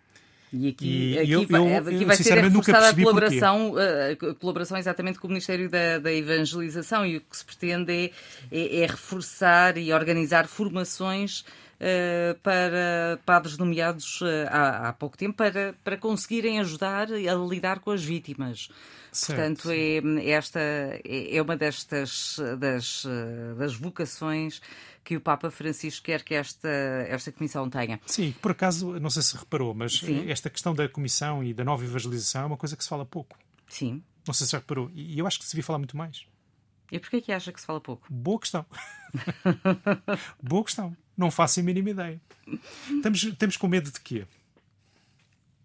[0.52, 4.76] E aqui, e aqui, eu, vai, eu, aqui vai ser reforçada a colaboração, a colaboração
[4.76, 8.10] exatamente com o Ministério da, da Evangelização e o que se pretende é,
[8.50, 11.44] é, é reforçar e organizar formações
[12.42, 17.90] para padres nomeados uh, há, há, pouco tempo para, para conseguirem ajudar a lidar com
[17.90, 18.68] as vítimas.
[19.10, 19.38] Certo.
[19.38, 23.06] Portanto, é, esta é, é uma destas das,
[23.56, 24.60] das vocações
[25.02, 26.68] que o Papa Francisco quer que esta,
[27.08, 28.00] esta comissão tenha.
[28.06, 30.30] Sim, por acaso, não sei se reparou, mas Sim.
[30.30, 33.36] esta questão da comissão e da nova evangelização é uma coisa que se fala pouco.
[33.66, 34.02] Sim.
[34.26, 34.90] Não sei se já reparou.
[34.94, 36.26] E eu acho que se devia falar muito mais.
[36.92, 38.06] E porquê que acha que se fala pouco?
[38.10, 38.66] Boa questão.
[40.42, 40.96] Boa questão.
[41.20, 42.20] Não faço a mínima ideia.
[43.28, 44.24] Estamos, com medo de quê?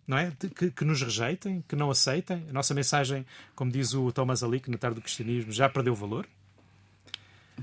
[0.06, 0.34] Não é?
[0.38, 2.46] De, que, que, nos rejeitem, que não aceitem.
[2.50, 6.28] A nossa mensagem, como diz o Thomas Alick na tarde do cristianismo, já perdeu valor.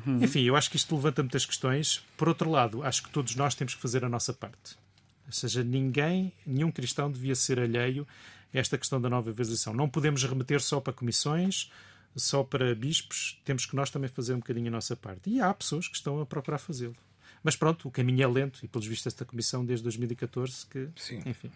[0.07, 0.25] Uhum.
[0.25, 2.03] Enfim, eu acho que isto levanta muitas questões.
[2.17, 4.79] Por outro lado, acho que todos nós temos que fazer a nossa parte.
[5.27, 8.09] Ou seja, ninguém, nenhum cristão devia ser alheio
[8.55, 9.75] a esta questão da nova evangelização.
[9.75, 11.71] Não podemos remeter só para comissões,
[12.17, 13.39] só para bispos.
[13.45, 15.29] Temos que nós também fazer um bocadinho a nossa parte.
[15.29, 16.97] E há pessoas que estão a procurar fazê-lo.
[17.43, 21.23] Mas pronto, o caminho é lento e, pelos vistos, esta comissão desde 2014 que, Sim.
[21.27, 21.51] enfim.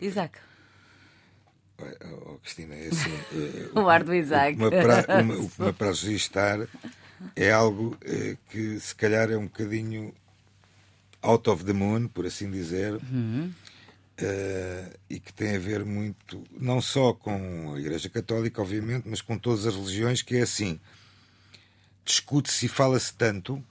[0.00, 0.38] Isaac.
[1.78, 3.10] Oh, Cristina, é assim.
[3.74, 4.56] É, o ar do Isaac.
[4.62, 6.66] O que me apraz registar
[7.34, 10.14] é algo é, que se calhar é um bocadinho
[11.22, 13.50] out of the moon, por assim dizer, uhum.
[14.20, 19.20] uh, e que tem a ver muito, não só com a Igreja Católica, obviamente, mas
[19.20, 20.78] com todas as religiões, que é assim:
[22.04, 23.62] discute-se e fala-se tanto.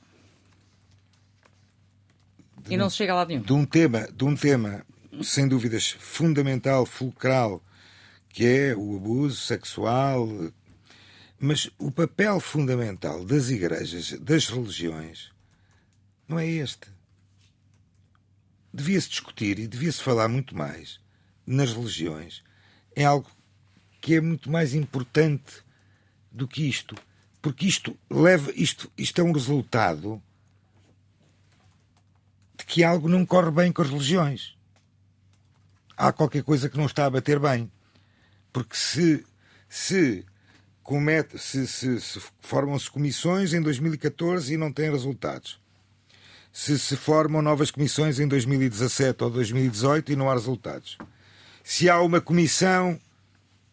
[2.64, 3.42] De, e não se chega a lado nenhum.
[3.42, 4.86] De um tema, de um tema,
[5.22, 7.62] sem dúvidas, fundamental, fulcral,
[8.30, 10.28] que é o abuso sexual,
[11.40, 15.32] mas o papel fundamental das igrejas, das religiões,
[16.28, 16.88] não é este.
[18.74, 21.00] Devia-se discutir e devia-se falar muito mais
[21.46, 22.44] nas religiões
[22.96, 23.30] em algo
[24.00, 25.64] que é muito mais importante
[26.32, 26.96] do que isto.
[27.42, 30.22] Porque isto leva, isto, isto é um resultado
[32.64, 34.56] de que algo não corre bem com as religiões.
[35.98, 37.70] Há qualquer coisa que não está a bater bem.
[38.52, 39.26] Porque se,
[39.68, 40.26] se
[40.82, 45.60] comete, se, se, se formam-se comissões em 2014 e não têm resultados.
[46.52, 50.98] Se se formam novas comissões em 2017 ou 2018 e não há resultados.
[51.64, 53.00] Se há uma comissão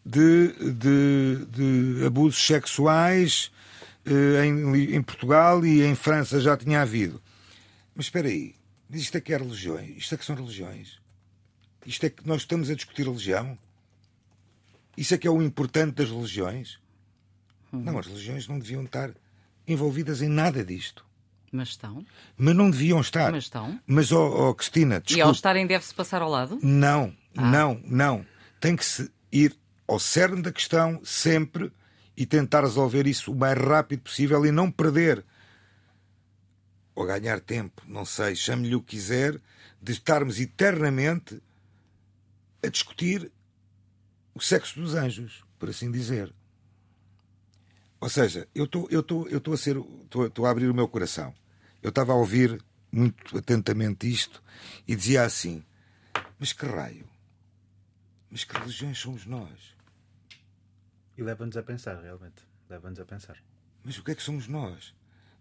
[0.05, 3.51] de, de, de abusos sexuais
[4.05, 7.21] eh, em, em, Portugal e em França já tinha havido.
[7.95, 8.55] Mas espera aí,
[8.91, 9.97] isto é que é religiões?
[9.97, 10.99] Isto é que são religiões?
[11.85, 13.57] Isto é que nós estamos a discutir religião?
[14.97, 16.79] Isso é que é o importante das religiões?
[17.71, 17.81] Uhum.
[17.81, 19.11] Não, as religiões não deviam estar
[19.67, 21.05] envolvidas em nada disto.
[21.51, 22.05] Mas estão.
[22.37, 23.31] Mas não deviam estar.
[23.31, 23.79] Mas estão.
[23.85, 25.19] Mas, oh, oh Cristina, desculpe.
[25.19, 26.59] E ao estarem deve-se passar ao lado?
[26.61, 27.49] Não, ah.
[27.49, 28.25] não, não.
[28.59, 31.71] Tem que se ir ao cerne da questão sempre
[32.15, 35.25] e tentar resolver isso o mais rápido possível e não perder
[37.01, 39.41] ou ganhar tempo, não sei, chame-lhe o que quiser,
[39.81, 41.41] de estarmos eternamente
[42.63, 43.31] a discutir
[44.35, 46.33] o sexo dos anjos, por assim dizer.
[47.99, 50.87] Ou seja, eu estou eu tô, eu tô a ser estou a abrir o meu
[50.87, 51.33] coração.
[51.81, 54.41] Eu estava a ouvir muito atentamente isto
[54.87, 55.63] e dizia assim:
[56.39, 57.07] Mas que raio?
[58.29, 59.75] Mas que religiões somos nós?
[61.17, 62.47] E leva-nos a pensar, realmente.
[62.69, 63.37] Leva-nos a pensar.
[63.83, 64.93] Mas o que é que somos nós?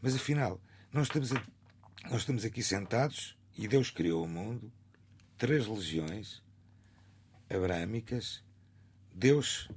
[0.02, 0.60] Mas afinal,
[0.92, 1.42] nós estamos, a,
[2.10, 4.72] nós estamos aqui sentados e Deus criou o mundo,
[5.38, 6.42] três religiões
[7.48, 8.42] abrâmicas.
[9.14, 9.68] Deus.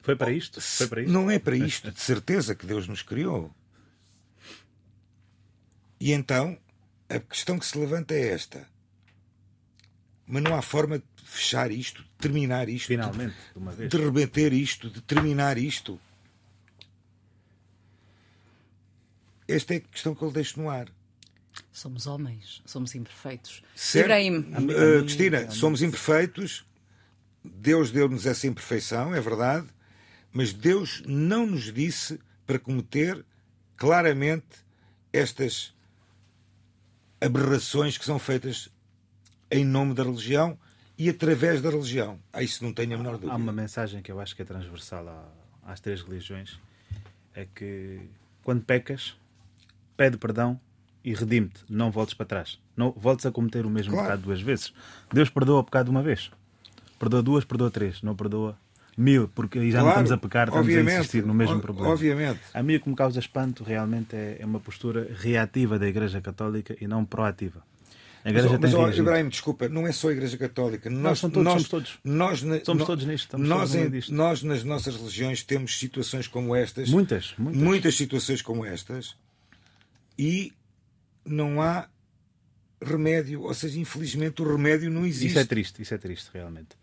[0.00, 0.60] Foi para isto?
[0.60, 1.12] Foi para isto?
[1.12, 3.52] Não é para isto, de certeza, que Deus nos criou.
[5.98, 6.58] E então,
[7.08, 8.68] a questão que se levanta é esta.
[10.26, 13.34] Mas não há forma de fechar isto, de terminar isto, Finalmente,
[13.78, 16.00] de, de rebater isto, de terminar isto.
[19.48, 20.88] Esta é a questão que eu deixo no ar.
[21.72, 23.62] Somos homens, somos imperfeitos.
[23.74, 24.06] Certo?
[24.06, 24.38] Ibrahim.
[24.38, 26.64] Uh, Cristina, somos imperfeitos.
[27.44, 29.66] Deus deu-nos essa imperfeição, é verdade.
[30.32, 33.24] Mas Deus não nos disse para cometer
[33.76, 34.64] claramente
[35.12, 35.74] estas
[37.20, 38.68] aberrações que são feitas
[39.50, 40.58] em nome da religião
[40.98, 42.18] e através da religião.
[42.32, 43.32] A isso não tenho a menor dúvida.
[43.32, 45.32] Há uma mensagem que eu acho que é transversal
[45.62, 46.58] às três religiões:
[47.34, 48.00] é que
[48.42, 49.16] quando pecas,
[49.96, 50.60] pede perdão
[51.04, 52.58] e redime-te, não voltes para trás.
[52.76, 54.08] Não voltes a cometer o mesmo claro.
[54.08, 54.72] pecado duas vezes.
[55.12, 56.30] Deus perdoa o pecado uma vez.
[56.98, 58.02] Perdoa duas, perdoa três.
[58.02, 58.58] Não perdoa
[58.96, 61.90] mil, porque aí já claro, não estamos a pecar, estamos a insistir no mesmo problema.
[61.90, 62.40] Obviamente.
[62.52, 66.20] A mim o que me causa espanto realmente é, é uma postura reativa da Igreja
[66.20, 67.62] Católica e não proativa.
[68.24, 70.90] A Igreja mas, tem mas Ibrahim, desculpa, não é só a Igreja Católica.
[70.90, 71.98] Nós, todos, nós, somos todos.
[72.02, 73.38] Nós, somos todos nisto.
[73.38, 76.88] Nós, em, nós, nas nossas religiões, temos situações como estas.
[76.88, 77.62] Muitas, muitas.
[77.62, 79.14] Muitas situações como estas.
[80.18, 80.52] E
[81.24, 81.88] não há
[82.80, 83.42] remédio.
[83.42, 85.28] Ou seja, infelizmente o remédio não existe.
[85.28, 86.76] Isso é triste, isso é triste, realmente.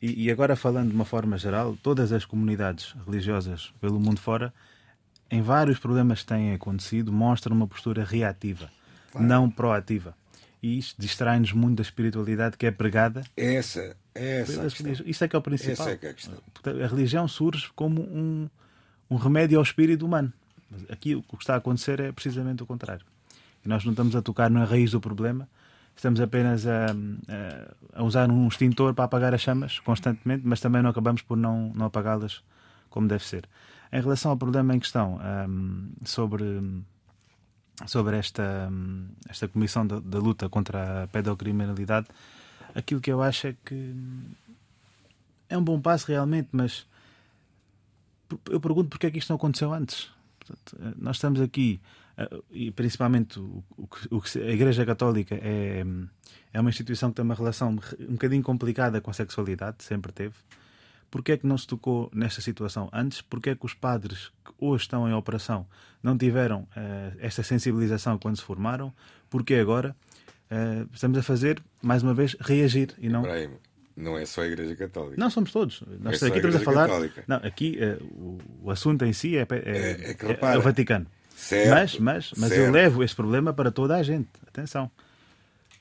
[0.00, 4.52] E, e, agora, falando de uma forma geral, todas as comunidades religiosas pelo mundo fora,
[5.30, 8.70] em vários problemas que têm acontecido, mostram uma postura reativa,
[9.10, 9.26] claro.
[9.26, 10.14] não proativa.
[10.62, 13.22] E isto distrai-nos muito da espiritualidade que é pregada.
[13.36, 14.66] Essa, essa.
[15.06, 15.72] Isso é que é o principal.
[15.86, 16.38] Essa é que é a, questão.
[16.64, 18.48] a religião surge como um,
[19.10, 20.32] um remédio ao espírito humano.
[20.90, 23.04] Aqui o que está a acontecer é precisamente o contrário.
[23.64, 25.48] E nós não estamos a tocar na raiz do problema,
[25.94, 30.82] estamos apenas a, a, a, usar um extintor para apagar as chamas constantemente, mas também
[30.82, 32.42] não acabamos por não, não apagá-las
[32.90, 33.48] como deve ser.
[33.92, 36.44] Em relação ao problema em questão, um, sobre,
[37.86, 42.06] sobre esta, um, esta comissão da, da, luta contra a pedocriminalidade,
[42.74, 43.94] aquilo que eu acho é que
[45.48, 46.86] é um bom passo realmente, mas
[48.50, 50.10] eu pergunto porque é que isto não aconteceu antes.
[50.46, 51.80] Portanto, nós estamos aqui
[52.16, 55.84] ah, e principalmente o, que a Igreja Católica é,
[56.52, 60.34] é uma instituição que tem uma relação um bocadinho complicada com a sexualidade, sempre teve.
[61.10, 63.22] Porquê é que não se tocou nesta situação antes?
[63.22, 65.66] Porquê é que os padres que hoje estão em operação
[66.02, 68.92] não tiveram uh, esta sensibilização quando se formaram?
[69.30, 69.94] Porquê agora?
[70.50, 73.20] Uh, estamos a fazer, mais uma vez, reagir e não.
[73.20, 73.50] Ibrahim,
[73.96, 75.16] não é só a Igreja Católica.
[75.18, 75.82] Não, somos todos.
[76.00, 76.86] Nós é aqui estamos a falar.
[76.86, 77.24] Católica.
[77.26, 81.06] Não, aqui uh, o, assunto em si é, é, é, é, é o Vaticano.
[81.34, 84.28] Certo, mas mas, mas eu levo este problema para toda a gente.
[84.46, 84.90] Atenção.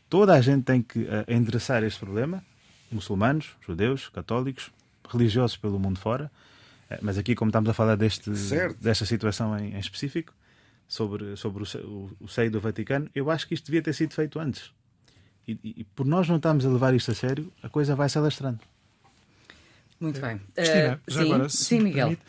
[0.10, 2.41] Toda a gente tem que uh, endereçar este problema.
[2.89, 4.71] Muçulmanos, judeus, católicos,
[5.10, 6.32] religiosos pelo mundo fora.
[6.89, 8.30] Uh, mas aqui, como estamos a falar deste,
[8.80, 10.34] desta situação em, em, específico,
[10.88, 14.13] sobre, sobre o, o, o seio do Vaticano, eu acho que isto devia ter sido
[14.13, 14.71] feito antes.
[15.47, 18.17] E, e, por nós não estamos a levar isto a sério, a coisa vai se
[18.17, 18.60] alastrando.
[19.99, 20.41] Muito bem.
[20.53, 22.08] Cristina, uh, já sim, agora, sim, Miguel.
[22.08, 22.25] Permite,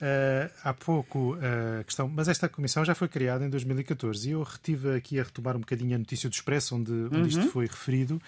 [0.00, 4.32] Uh, há pouco a uh, questão, mas esta comissão já foi criada em 2014 e
[4.32, 7.26] eu retive aqui a retomar um bocadinho a notícia do Expresso onde, onde uhum.
[7.26, 8.18] isto foi referido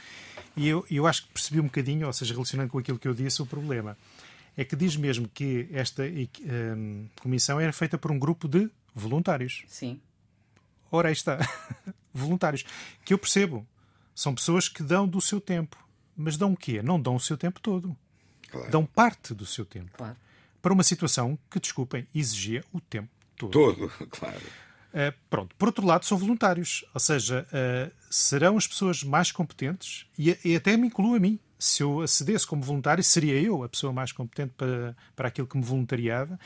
[0.55, 3.14] e eu, eu acho que percebi um bocadinho, ou seja, relacionando com aquilo que eu
[3.14, 3.96] disse, o problema
[4.57, 9.64] é que diz mesmo que esta um, comissão era feita por um grupo de voluntários.
[9.66, 10.00] Sim.
[10.90, 11.38] Ora, aí está.
[12.12, 12.64] voluntários.
[13.05, 13.66] Que eu percebo.
[14.14, 15.77] São pessoas que dão do seu tempo.
[16.16, 16.83] Mas dão o quê?
[16.83, 17.96] Não dão o seu tempo todo.
[18.51, 18.70] Claro.
[18.70, 19.90] Dão parte do seu tempo.
[19.96, 20.16] Claro
[20.62, 23.51] para uma situação que, desculpem, exigia o tempo todo.
[23.51, 24.40] Todo, claro.
[24.94, 25.55] Uh, pronto.
[25.57, 30.55] Por outro lado, são voluntários, ou seja, uh, serão as pessoas mais competentes, e, e,
[30.55, 31.38] até me incluo a mim.
[31.59, 35.57] Se eu acedesse como voluntário, seria eu a pessoa mais competente para, para aquilo que
[35.57, 36.38] me voluntariava.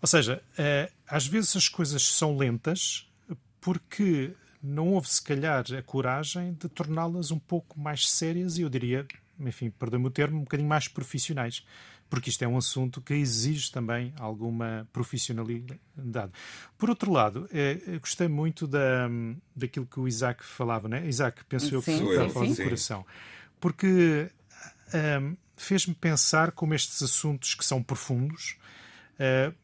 [0.00, 3.08] Ou seja, uh, às vezes as coisas são lentas
[3.60, 8.68] porque não houve, se calhar, a coragem de torná-las um pouco mais sérias e eu
[8.68, 9.06] diria,
[9.38, 11.64] enfim, perdão-me o termo, um bocadinho mais profissionais
[12.08, 16.32] porque isto é um assunto que exige também alguma profissionalidade.
[16.76, 19.08] Por outro lado, é, gostei muito da,
[19.54, 21.06] daquilo que o Isaac falava, né?
[21.06, 23.04] Isaac, penso eu que está a falar do coração,
[23.60, 24.30] porque
[25.20, 28.56] um, fez-me pensar como estes assuntos que são profundos,
[29.14, 29.54] uh,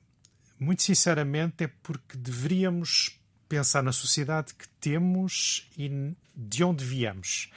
[0.59, 7.51] muito sinceramente, é porque deveríamos pensar na sociedade que temos e de onde viemos.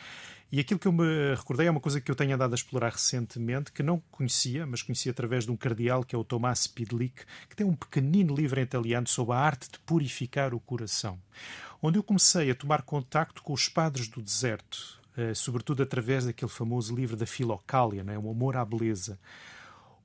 [0.50, 2.94] E aquilo que eu me recordei é uma coisa que eu tenho andado a explorar
[2.94, 7.26] recentemente, que não conhecia, mas conheci através de um cardeal que é o Tomás Pidlick,
[7.50, 11.20] que tem um pequenino livro em italiano sobre a arte de purificar o coração,
[11.82, 16.50] onde eu comecei a tomar contacto com os padres do deserto, eh, sobretudo através daquele
[16.50, 18.18] famoso livro da Filocália, né?
[18.18, 19.20] o amor à beleza,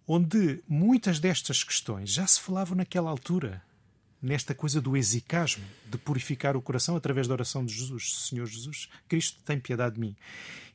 [0.08, 3.62] onde muitas destas questões já se falavam naquela altura
[4.22, 8.28] nesta coisa do exicasmo, de purificar o coração através da oração de Jesus.
[8.28, 10.16] Senhor Jesus, Cristo tem piedade de mim.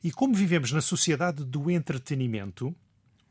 [0.04, 2.74] E como vivemos na sociedade do entretenimento,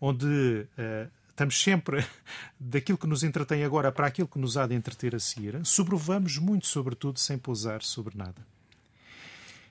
[0.02, 2.04] onde uh, estamos sempre
[2.60, 6.40] daquilo que nos entretém agora para aquilo que nos há de entreter a seguir, sobrevamos
[6.40, 8.46] muito sobre tudo sem pousar sobre nada.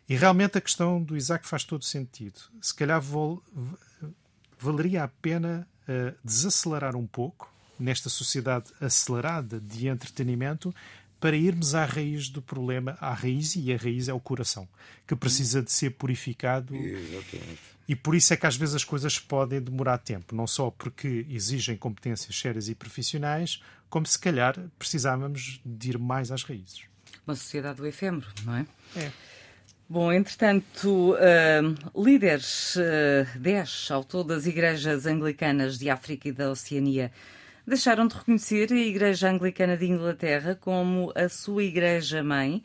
[0.09, 2.41] E realmente a questão do Isaac faz todo sentido.
[2.63, 3.03] Se calhar
[4.57, 10.75] valeria a pena uh, desacelerar um pouco nesta sociedade acelerada de entretenimento
[11.19, 14.69] para irmos à raiz do problema, à raiz, e a raiz é o coração,
[15.07, 16.75] que precisa de ser purificado.
[16.75, 17.77] Exatamente.
[17.89, 21.25] E por isso é que às vezes as coisas podem demorar tempo, não só porque
[21.31, 26.83] exigem competências sérias e profissionais, como se calhar precisávamos de ir mais às raízes.
[27.27, 28.67] Uma sociedade do efêmero, não é?
[28.97, 29.13] É.
[29.89, 36.51] Bom, entretanto, uh, líderes, uh, 10 ao todo das igrejas anglicanas de África e da
[36.51, 37.13] Oceania
[37.67, 42.63] deixaram de reconhecer a Igreja Anglicana de Inglaterra como a sua igreja-mãe.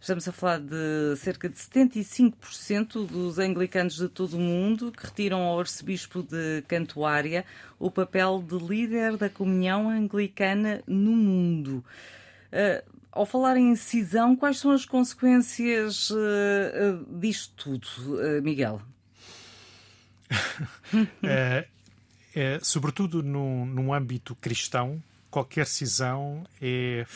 [0.00, 5.40] Estamos a falar de cerca de 75% dos anglicanos de todo o mundo que retiram
[5.40, 7.44] ao arcebispo de Cantuária
[7.78, 11.84] o papel de líder da comunhão anglicana no mundo.
[12.52, 18.82] Uh, ao falar em cisão, quais são as consequências uh, uh, disto tudo, Miguel?
[21.22, 21.66] é,
[22.34, 27.06] é, sobretudo num, num âmbito cristão, qualquer cisão é,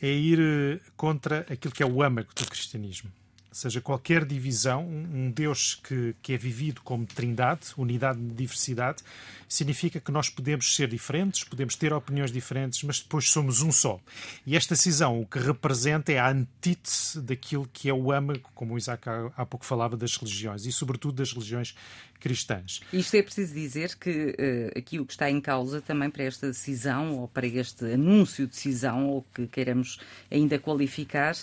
[0.00, 3.10] é ir contra aquilo que é o âmago do cristianismo.
[3.54, 9.04] Ou seja, qualquer divisão, um Deus que, que é vivido como trindade, unidade de diversidade,
[9.48, 14.00] significa que nós podemos ser diferentes, podemos ter opiniões diferentes, mas depois somos um só.
[14.44, 18.74] E esta cisão o que representa é a antítese daquilo que é o âmago, como
[18.74, 21.76] o Isaac há, há pouco falava, das religiões, e sobretudo das religiões
[22.18, 22.80] cristãs.
[22.92, 26.48] Isto é preciso dizer que uh, aqui o que está em causa também para esta
[26.48, 31.36] decisão, ou para este anúncio de decisão, ou que queiramos ainda qualificar,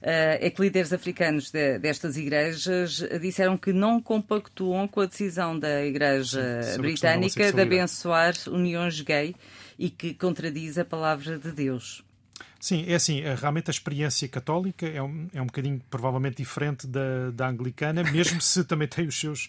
[0.00, 5.84] é que líderes africanos de, destas igrejas disseram que não compactuam com a decisão da
[5.84, 9.34] Igreja Sim, Britânica de abençoar uniões gay
[9.78, 12.04] e que contradiz a palavra de Deus.
[12.60, 16.86] Sim, é assim, eh, realmente a experiência católica é um, é um bocadinho provavelmente diferente
[16.86, 19.48] da, da anglicana, mesmo se também tem os seus,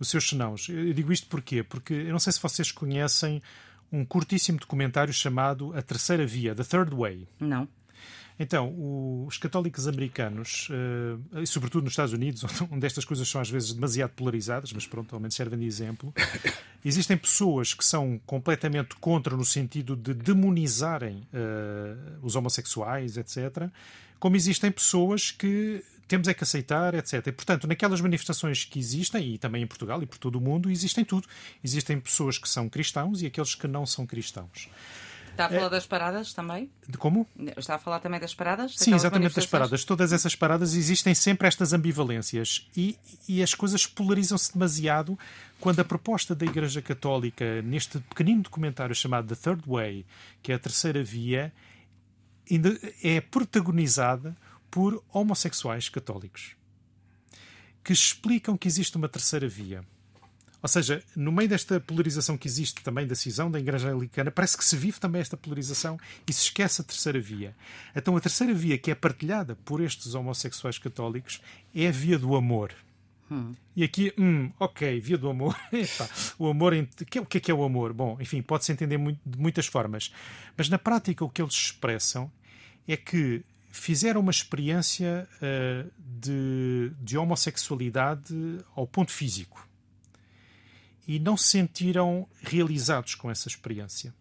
[0.00, 0.68] os seus senãos.
[0.68, 1.62] Eu digo isto porquê?
[1.62, 3.42] Porque eu não sei se vocês conhecem
[3.92, 7.28] um curtíssimo documentário chamado A Terceira Via, The Third Way.
[7.38, 7.68] Não.
[8.38, 8.74] Então,
[9.26, 13.72] os católicos americanos, uh, e sobretudo nos Estados Unidos, onde estas coisas são às vezes
[13.72, 16.12] demasiado polarizadas, mas pronto, ao menos servem de exemplo,
[16.84, 23.70] existem pessoas que são completamente contra no sentido de demonizarem uh, os homossexuais, etc.,
[24.18, 27.26] como existem pessoas que temos é que aceitar, etc.
[27.26, 30.70] E, portanto, naquelas manifestações que existem, e também em Portugal e por todo o mundo,
[30.70, 31.26] existem tudo.
[31.62, 34.68] Existem pessoas que são cristãos e aqueles que não são cristãos.
[35.36, 35.70] Está a falar é...
[35.70, 36.70] das paradas também?
[36.88, 37.28] De como?
[37.58, 38.74] Está a falar também das paradas?
[38.74, 39.84] Sim, exatamente das paradas.
[39.84, 45.18] Todas essas paradas existem sempre estas ambivalências e, e as coisas polarizam-se demasiado
[45.60, 50.06] quando a proposta da Igreja Católica, neste pequenino documentário chamado The Third Way,
[50.42, 51.52] que é a terceira via,
[52.50, 54.34] ainda é protagonizada
[54.70, 56.56] por homossexuais católicos
[57.84, 59.84] que explicam que existe uma terceira via
[60.62, 64.56] ou seja, no meio desta polarização que existe também da cisão da Igreja Anglicana, parece
[64.56, 67.54] que se vive também esta polarização e se esquece a terceira via.
[67.94, 71.40] Então, a terceira via que é partilhada por estes homossexuais católicos
[71.74, 72.72] é a via do amor.
[73.30, 73.54] Hum.
[73.74, 75.56] E aqui, hum, ok, via do amor.
[75.72, 76.08] Epa,
[76.38, 76.80] o amor, é,
[77.20, 77.92] o que é que é o amor?
[77.92, 80.12] Bom, enfim, pode-se entender de muitas formas.
[80.56, 82.30] Mas na prática, o que eles expressam
[82.88, 88.34] é que fizeram uma experiência uh, de, de homossexualidade
[88.74, 89.66] ao ponto físico
[91.06, 94.14] e não se sentiram realizados com essa experiência.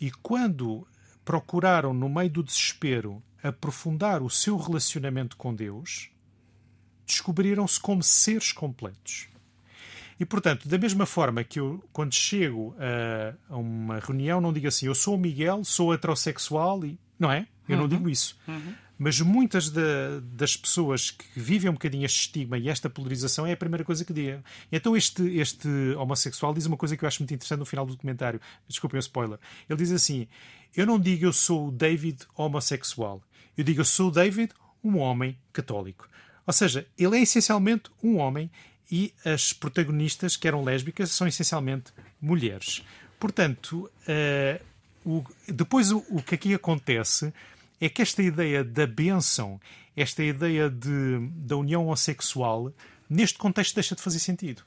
[0.00, 0.86] E quando
[1.24, 6.10] procuraram, no meio do desespero, aprofundar o seu relacionamento com Deus,
[7.06, 9.28] descobriram-se como seres completos.
[10.18, 14.66] E, portanto, da mesma forma que eu, quando chego a, a uma reunião, não digo
[14.66, 17.46] assim, eu sou o Miguel, sou heterossexual, e não é?
[17.68, 17.82] Eu uhum.
[17.82, 18.38] não digo isso.
[18.48, 18.74] Uhum.
[18.98, 19.80] Mas muitas de,
[20.22, 24.04] das pessoas que vivem um bocadinho este estigma e esta polarização é a primeira coisa
[24.04, 24.42] que digam.
[24.72, 25.68] Então este, este
[25.98, 28.40] homossexual diz uma coisa que eu acho muito interessante no final do documentário.
[28.66, 29.38] Desculpem o spoiler.
[29.68, 30.26] Ele diz assim,
[30.74, 33.22] eu não digo eu sou o David homossexual.
[33.56, 36.08] Eu digo eu sou o David, um homem católico.
[36.46, 38.50] Ou seja, ele é essencialmente um homem
[38.90, 42.84] e as protagonistas, que eram lésbicas, são essencialmente mulheres.
[43.18, 44.64] Portanto, uh,
[45.04, 47.32] o, depois o, o, que aqui acontece
[47.80, 49.60] é que esta ideia da bênção,
[49.96, 52.72] esta ideia de, da união homossexual,
[53.08, 54.62] neste contexto deixa de fazer sentido.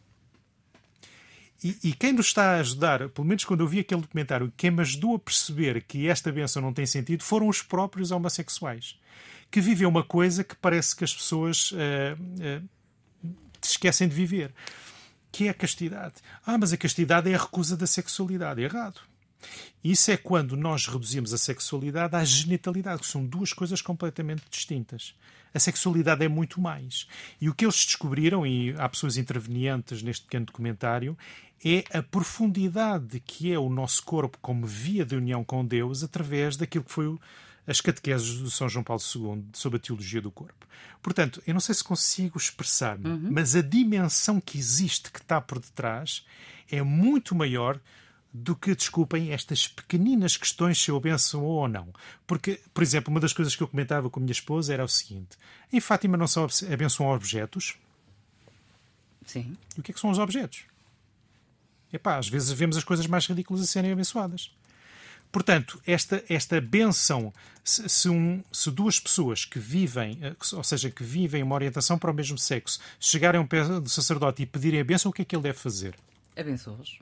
[1.63, 4.71] E, e, quem nos está a ajudar, pelo menos quando eu vi aquele documentário, quem
[4.71, 8.97] me ajudou a perceber que esta bênção não tem sentido foram os próprios homossexuais,
[9.51, 11.75] que vivem uma coisa que parece que as pessoas uh,
[12.15, 13.29] uh,
[13.61, 14.53] esquecem de viver,
[15.33, 16.15] que é a castidade.
[16.45, 18.61] Ah, mas a castidade é a recusa da sexualidade.
[18.61, 19.01] Errado.
[19.83, 25.15] Isso é quando nós reduzimos a sexualidade à genitalidade, que são duas coisas completamente distintas.
[25.53, 27.07] A sexualidade é muito mais.
[27.39, 31.17] E o que eles descobriram, e há pessoas intervenientes neste pequeno documentário,
[31.63, 36.55] é a profundidade que é o nosso corpo como via de união com Deus através
[36.55, 37.19] daquilo que foi o
[37.69, 40.65] as catequeses do São João Paulo II sobre a teologia do corpo.
[41.03, 43.29] Portanto, eu não sei se consigo expressar-me, uhum.
[43.31, 46.25] mas a dimensão que existe, que está por detrás,
[46.71, 47.79] é muito maior
[48.31, 51.87] do que, desculpem, estas pequeninas questões se eu abençoo ou não.
[52.27, 54.87] Porque, por exemplo, uma das coisas que eu comentava com a minha esposa era o
[54.87, 55.37] seguinte:
[55.73, 57.75] em Fátima não só abençoam objetos?
[59.25, 59.55] Sim.
[59.75, 60.63] E o que é que são os objetos?
[61.91, 64.51] Epá, às vezes vemos as coisas mais ridículas a serem abençoadas.
[65.31, 67.31] Portanto, esta, esta benção,
[67.63, 71.99] se, se, um, se, duas pessoas que vivem, eh, ou seja, que vivem uma orientação
[71.99, 75.25] para o mesmo sexo, chegarem a um sacerdote e pedirem a benção, o que é
[75.25, 75.95] que ele deve fazer?
[76.35, 76.99] Abençoa-os.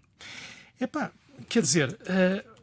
[0.79, 1.11] Epá,
[1.49, 2.57] quer dizer, uh,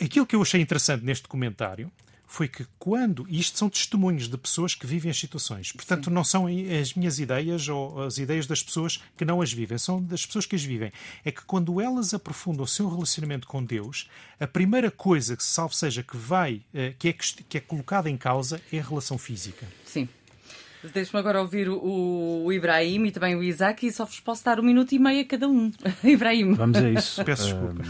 [0.00, 1.90] aquilo que eu achei interessante neste documentário
[2.32, 3.26] foi que quando.
[3.28, 5.70] E isto são testemunhos de pessoas que vivem as situações.
[5.70, 6.10] Portanto, Sim.
[6.12, 6.46] não são
[6.80, 10.46] as minhas ideias ou as ideias das pessoas que não as vivem, são das pessoas
[10.46, 10.90] que as vivem.
[11.26, 14.08] É que quando elas aprofundam o seu relacionamento com Deus,
[14.40, 18.16] a primeira coisa que, salvo seja, que vai, eh, que é, que é colocada em
[18.16, 19.68] causa é a relação física.
[19.84, 20.08] Sim.
[20.90, 24.58] Deixe-me agora ouvir o, o, Ibrahim e também o Isaac e só vos posso dar
[24.58, 25.70] um minuto e meio a cada um.
[26.02, 26.54] Ibrahim.
[26.54, 27.22] Vamos a isso.
[27.24, 27.84] Peço desculpa.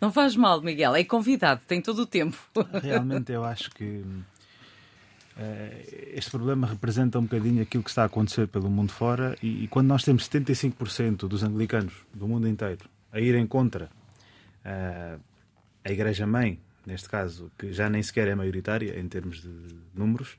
[0.00, 0.96] Não faz mal, Miguel.
[0.96, 2.36] É convidado, tem todo o tempo.
[2.82, 4.24] Realmente eu acho que uh,
[6.14, 9.68] este problema representa um bocadinho aquilo que está a acontecer pelo mundo fora e, e
[9.68, 13.84] quando nós temos 75% dos anglicanos do mundo inteiro a irem contra
[14.64, 15.20] uh,
[15.84, 19.50] a Igreja-mãe, neste caso, que já nem sequer é maioritária em termos de
[19.94, 20.36] números,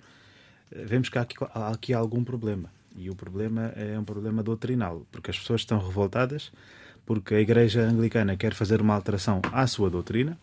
[0.86, 2.70] vemos que há aqui, há aqui algum problema.
[2.96, 6.52] E o problema é um problema doutrinal, porque as pessoas estão revoltadas
[7.06, 10.38] porque a Igreja Anglicana quer fazer uma alteração à sua doutrina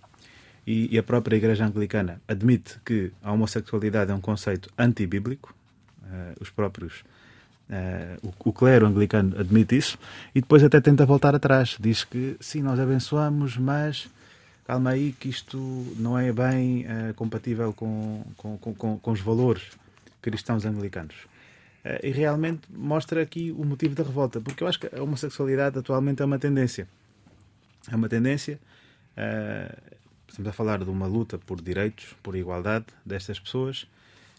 [0.66, 5.54] e, a própria Igreja Anglicana admite que a homossexualidade é um conceito antibíblico.
[6.02, 7.02] Uh, os próprios.
[7.68, 9.96] Uh, o, o, clero anglicano admite isso
[10.34, 11.76] e depois até tenta voltar atrás.
[11.80, 14.08] Diz que sim, nós abençoamos, mas
[14.66, 15.56] calma aí, que isto
[15.96, 19.62] não é bem uh, compatível com, com, com, com os valores
[20.20, 21.16] cristãos anglicanos.
[21.84, 25.78] Uh, e realmente mostra aqui o motivo da revolta, porque eu acho que a homossexualidade
[25.78, 26.86] atualmente é uma tendência.
[27.90, 28.60] É uma tendência.
[29.12, 29.96] Uh,
[30.28, 33.86] estamos a falar de uma luta por direitos, por igualdade destas pessoas,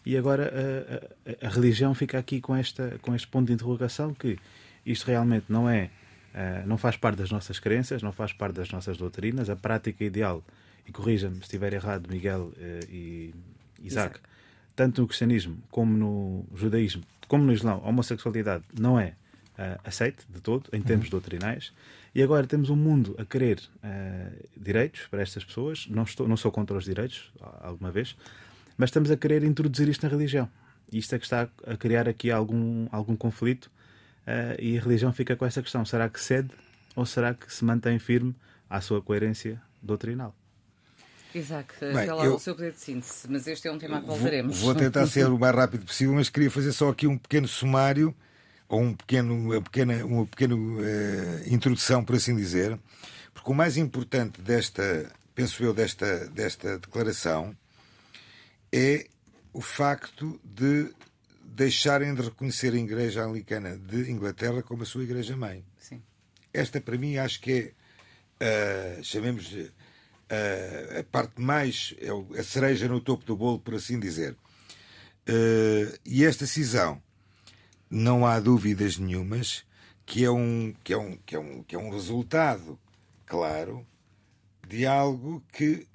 [0.06, 4.14] e agora a, a, a religião fica aqui com, esta, com este ponto de interrogação
[4.14, 4.38] que
[4.84, 5.90] isto realmente não é,
[6.34, 10.04] uh, não faz parte das nossas crenças, não faz parte das nossas doutrinas, a prática
[10.04, 10.44] ideal,
[10.86, 12.52] e corrija-me se estiver errado, Miguel
[12.88, 13.32] e
[13.80, 14.20] Isaac, Isaac
[14.82, 19.14] tanto no cristianismo como no judaísmo, como no islão, a homossexualidade não é
[19.56, 21.12] uh, aceite de todo, em termos uhum.
[21.12, 21.72] doutrinais.
[22.12, 25.86] E agora temos um mundo a querer uh, direitos para estas pessoas.
[25.88, 28.16] Não, estou, não sou contra os direitos, alguma vez,
[28.76, 30.50] mas estamos a querer introduzir isto na religião.
[30.90, 33.70] E isto é que está a criar aqui algum, algum conflito.
[34.26, 36.50] Uh, e a religião fica com essa questão: será que cede
[36.96, 38.34] ou será que se mantém firme
[38.68, 40.34] à sua coerência doutrinal?
[41.38, 44.00] Isaac, Bem, lá eu, o seu poder de síntese, mas este é um tema a
[44.00, 44.58] que voltaremos.
[44.58, 47.48] Vou, vou tentar ser o mais rápido possível, mas queria fazer só aqui um pequeno
[47.48, 48.14] sumário,
[48.68, 50.78] ou um pequeno, uma pequena, uma pequena uh,
[51.46, 52.78] introdução, por assim dizer,
[53.34, 57.54] porque o mais importante desta, penso eu, desta, desta declaração
[58.72, 59.06] é
[59.52, 60.90] o facto de
[61.44, 65.64] deixarem de reconhecer a Igreja Anglicana de Inglaterra como a sua Igreja-mãe.
[66.54, 67.74] Esta, para mim, acho que
[68.40, 69.54] é, uh, chamemos
[70.32, 72.08] uh, a parte mais, é
[72.40, 74.32] a cereja no topo do bolo, por assim dizer.
[75.28, 77.00] Uh, e esta cisão,
[77.90, 79.64] não há dúvidas nenhumas
[80.06, 82.78] que é um, que é um, que é um, que é um resultado,
[83.24, 83.86] claro,
[84.66, 85.86] de algo que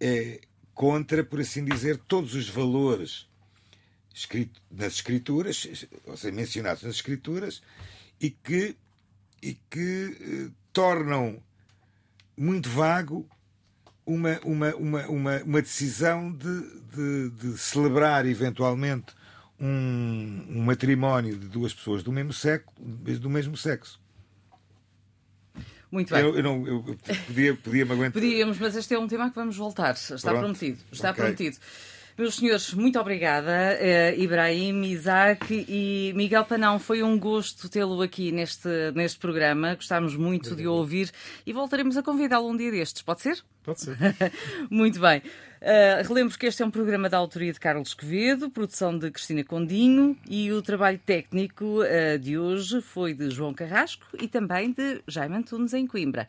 [0.00, 0.40] é
[0.74, 3.28] contra, por assim dizer, todos os valores
[4.14, 5.66] escrito, nas escrituras,
[6.06, 7.62] ou seja, mencionados nas escrituras,
[8.20, 8.76] e que,
[9.42, 11.42] e que eh, tornam
[12.36, 13.28] muito vago
[14.06, 19.14] uma, uma, uma, uma, uma decisão de, de, de celebrar eventualmente
[19.58, 24.00] um, um, matrimónio de duas pessoas do mesmo sexo, do mesmo sexo.
[25.90, 26.22] Muito bem.
[26.22, 26.82] Eu, eu, não, eu
[27.26, 28.20] podia, podia me aguentar.
[28.20, 29.94] Podíamos, mas este é um tema que vamos voltar.
[29.94, 30.38] Está Pronto.
[30.40, 30.78] prometido.
[30.90, 31.22] Está okay.
[31.22, 31.56] prometido.
[32.16, 33.50] Meus senhores, muito obrigada.
[33.50, 39.74] Uh, Ibrahim, Isaac e Miguel Panão, foi um gosto tê-lo aqui neste, neste programa.
[39.74, 40.62] Gostámos muito Obrigado.
[40.62, 41.10] de ouvir
[41.44, 43.02] e voltaremos a convidá-lo um dia destes.
[43.02, 43.42] Pode ser?
[43.64, 43.96] Pode ser.
[44.70, 45.22] muito bem.
[45.60, 49.42] Uh, relembro que este é um programa da autoria de Carlos Quevedo, produção de Cristina
[49.42, 55.02] Condinho e o trabalho técnico uh, de hoje foi de João Carrasco e também de
[55.08, 56.28] Jaime Antunes em Coimbra.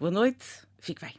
[0.00, 0.46] Boa noite,
[0.78, 1.14] fique bem.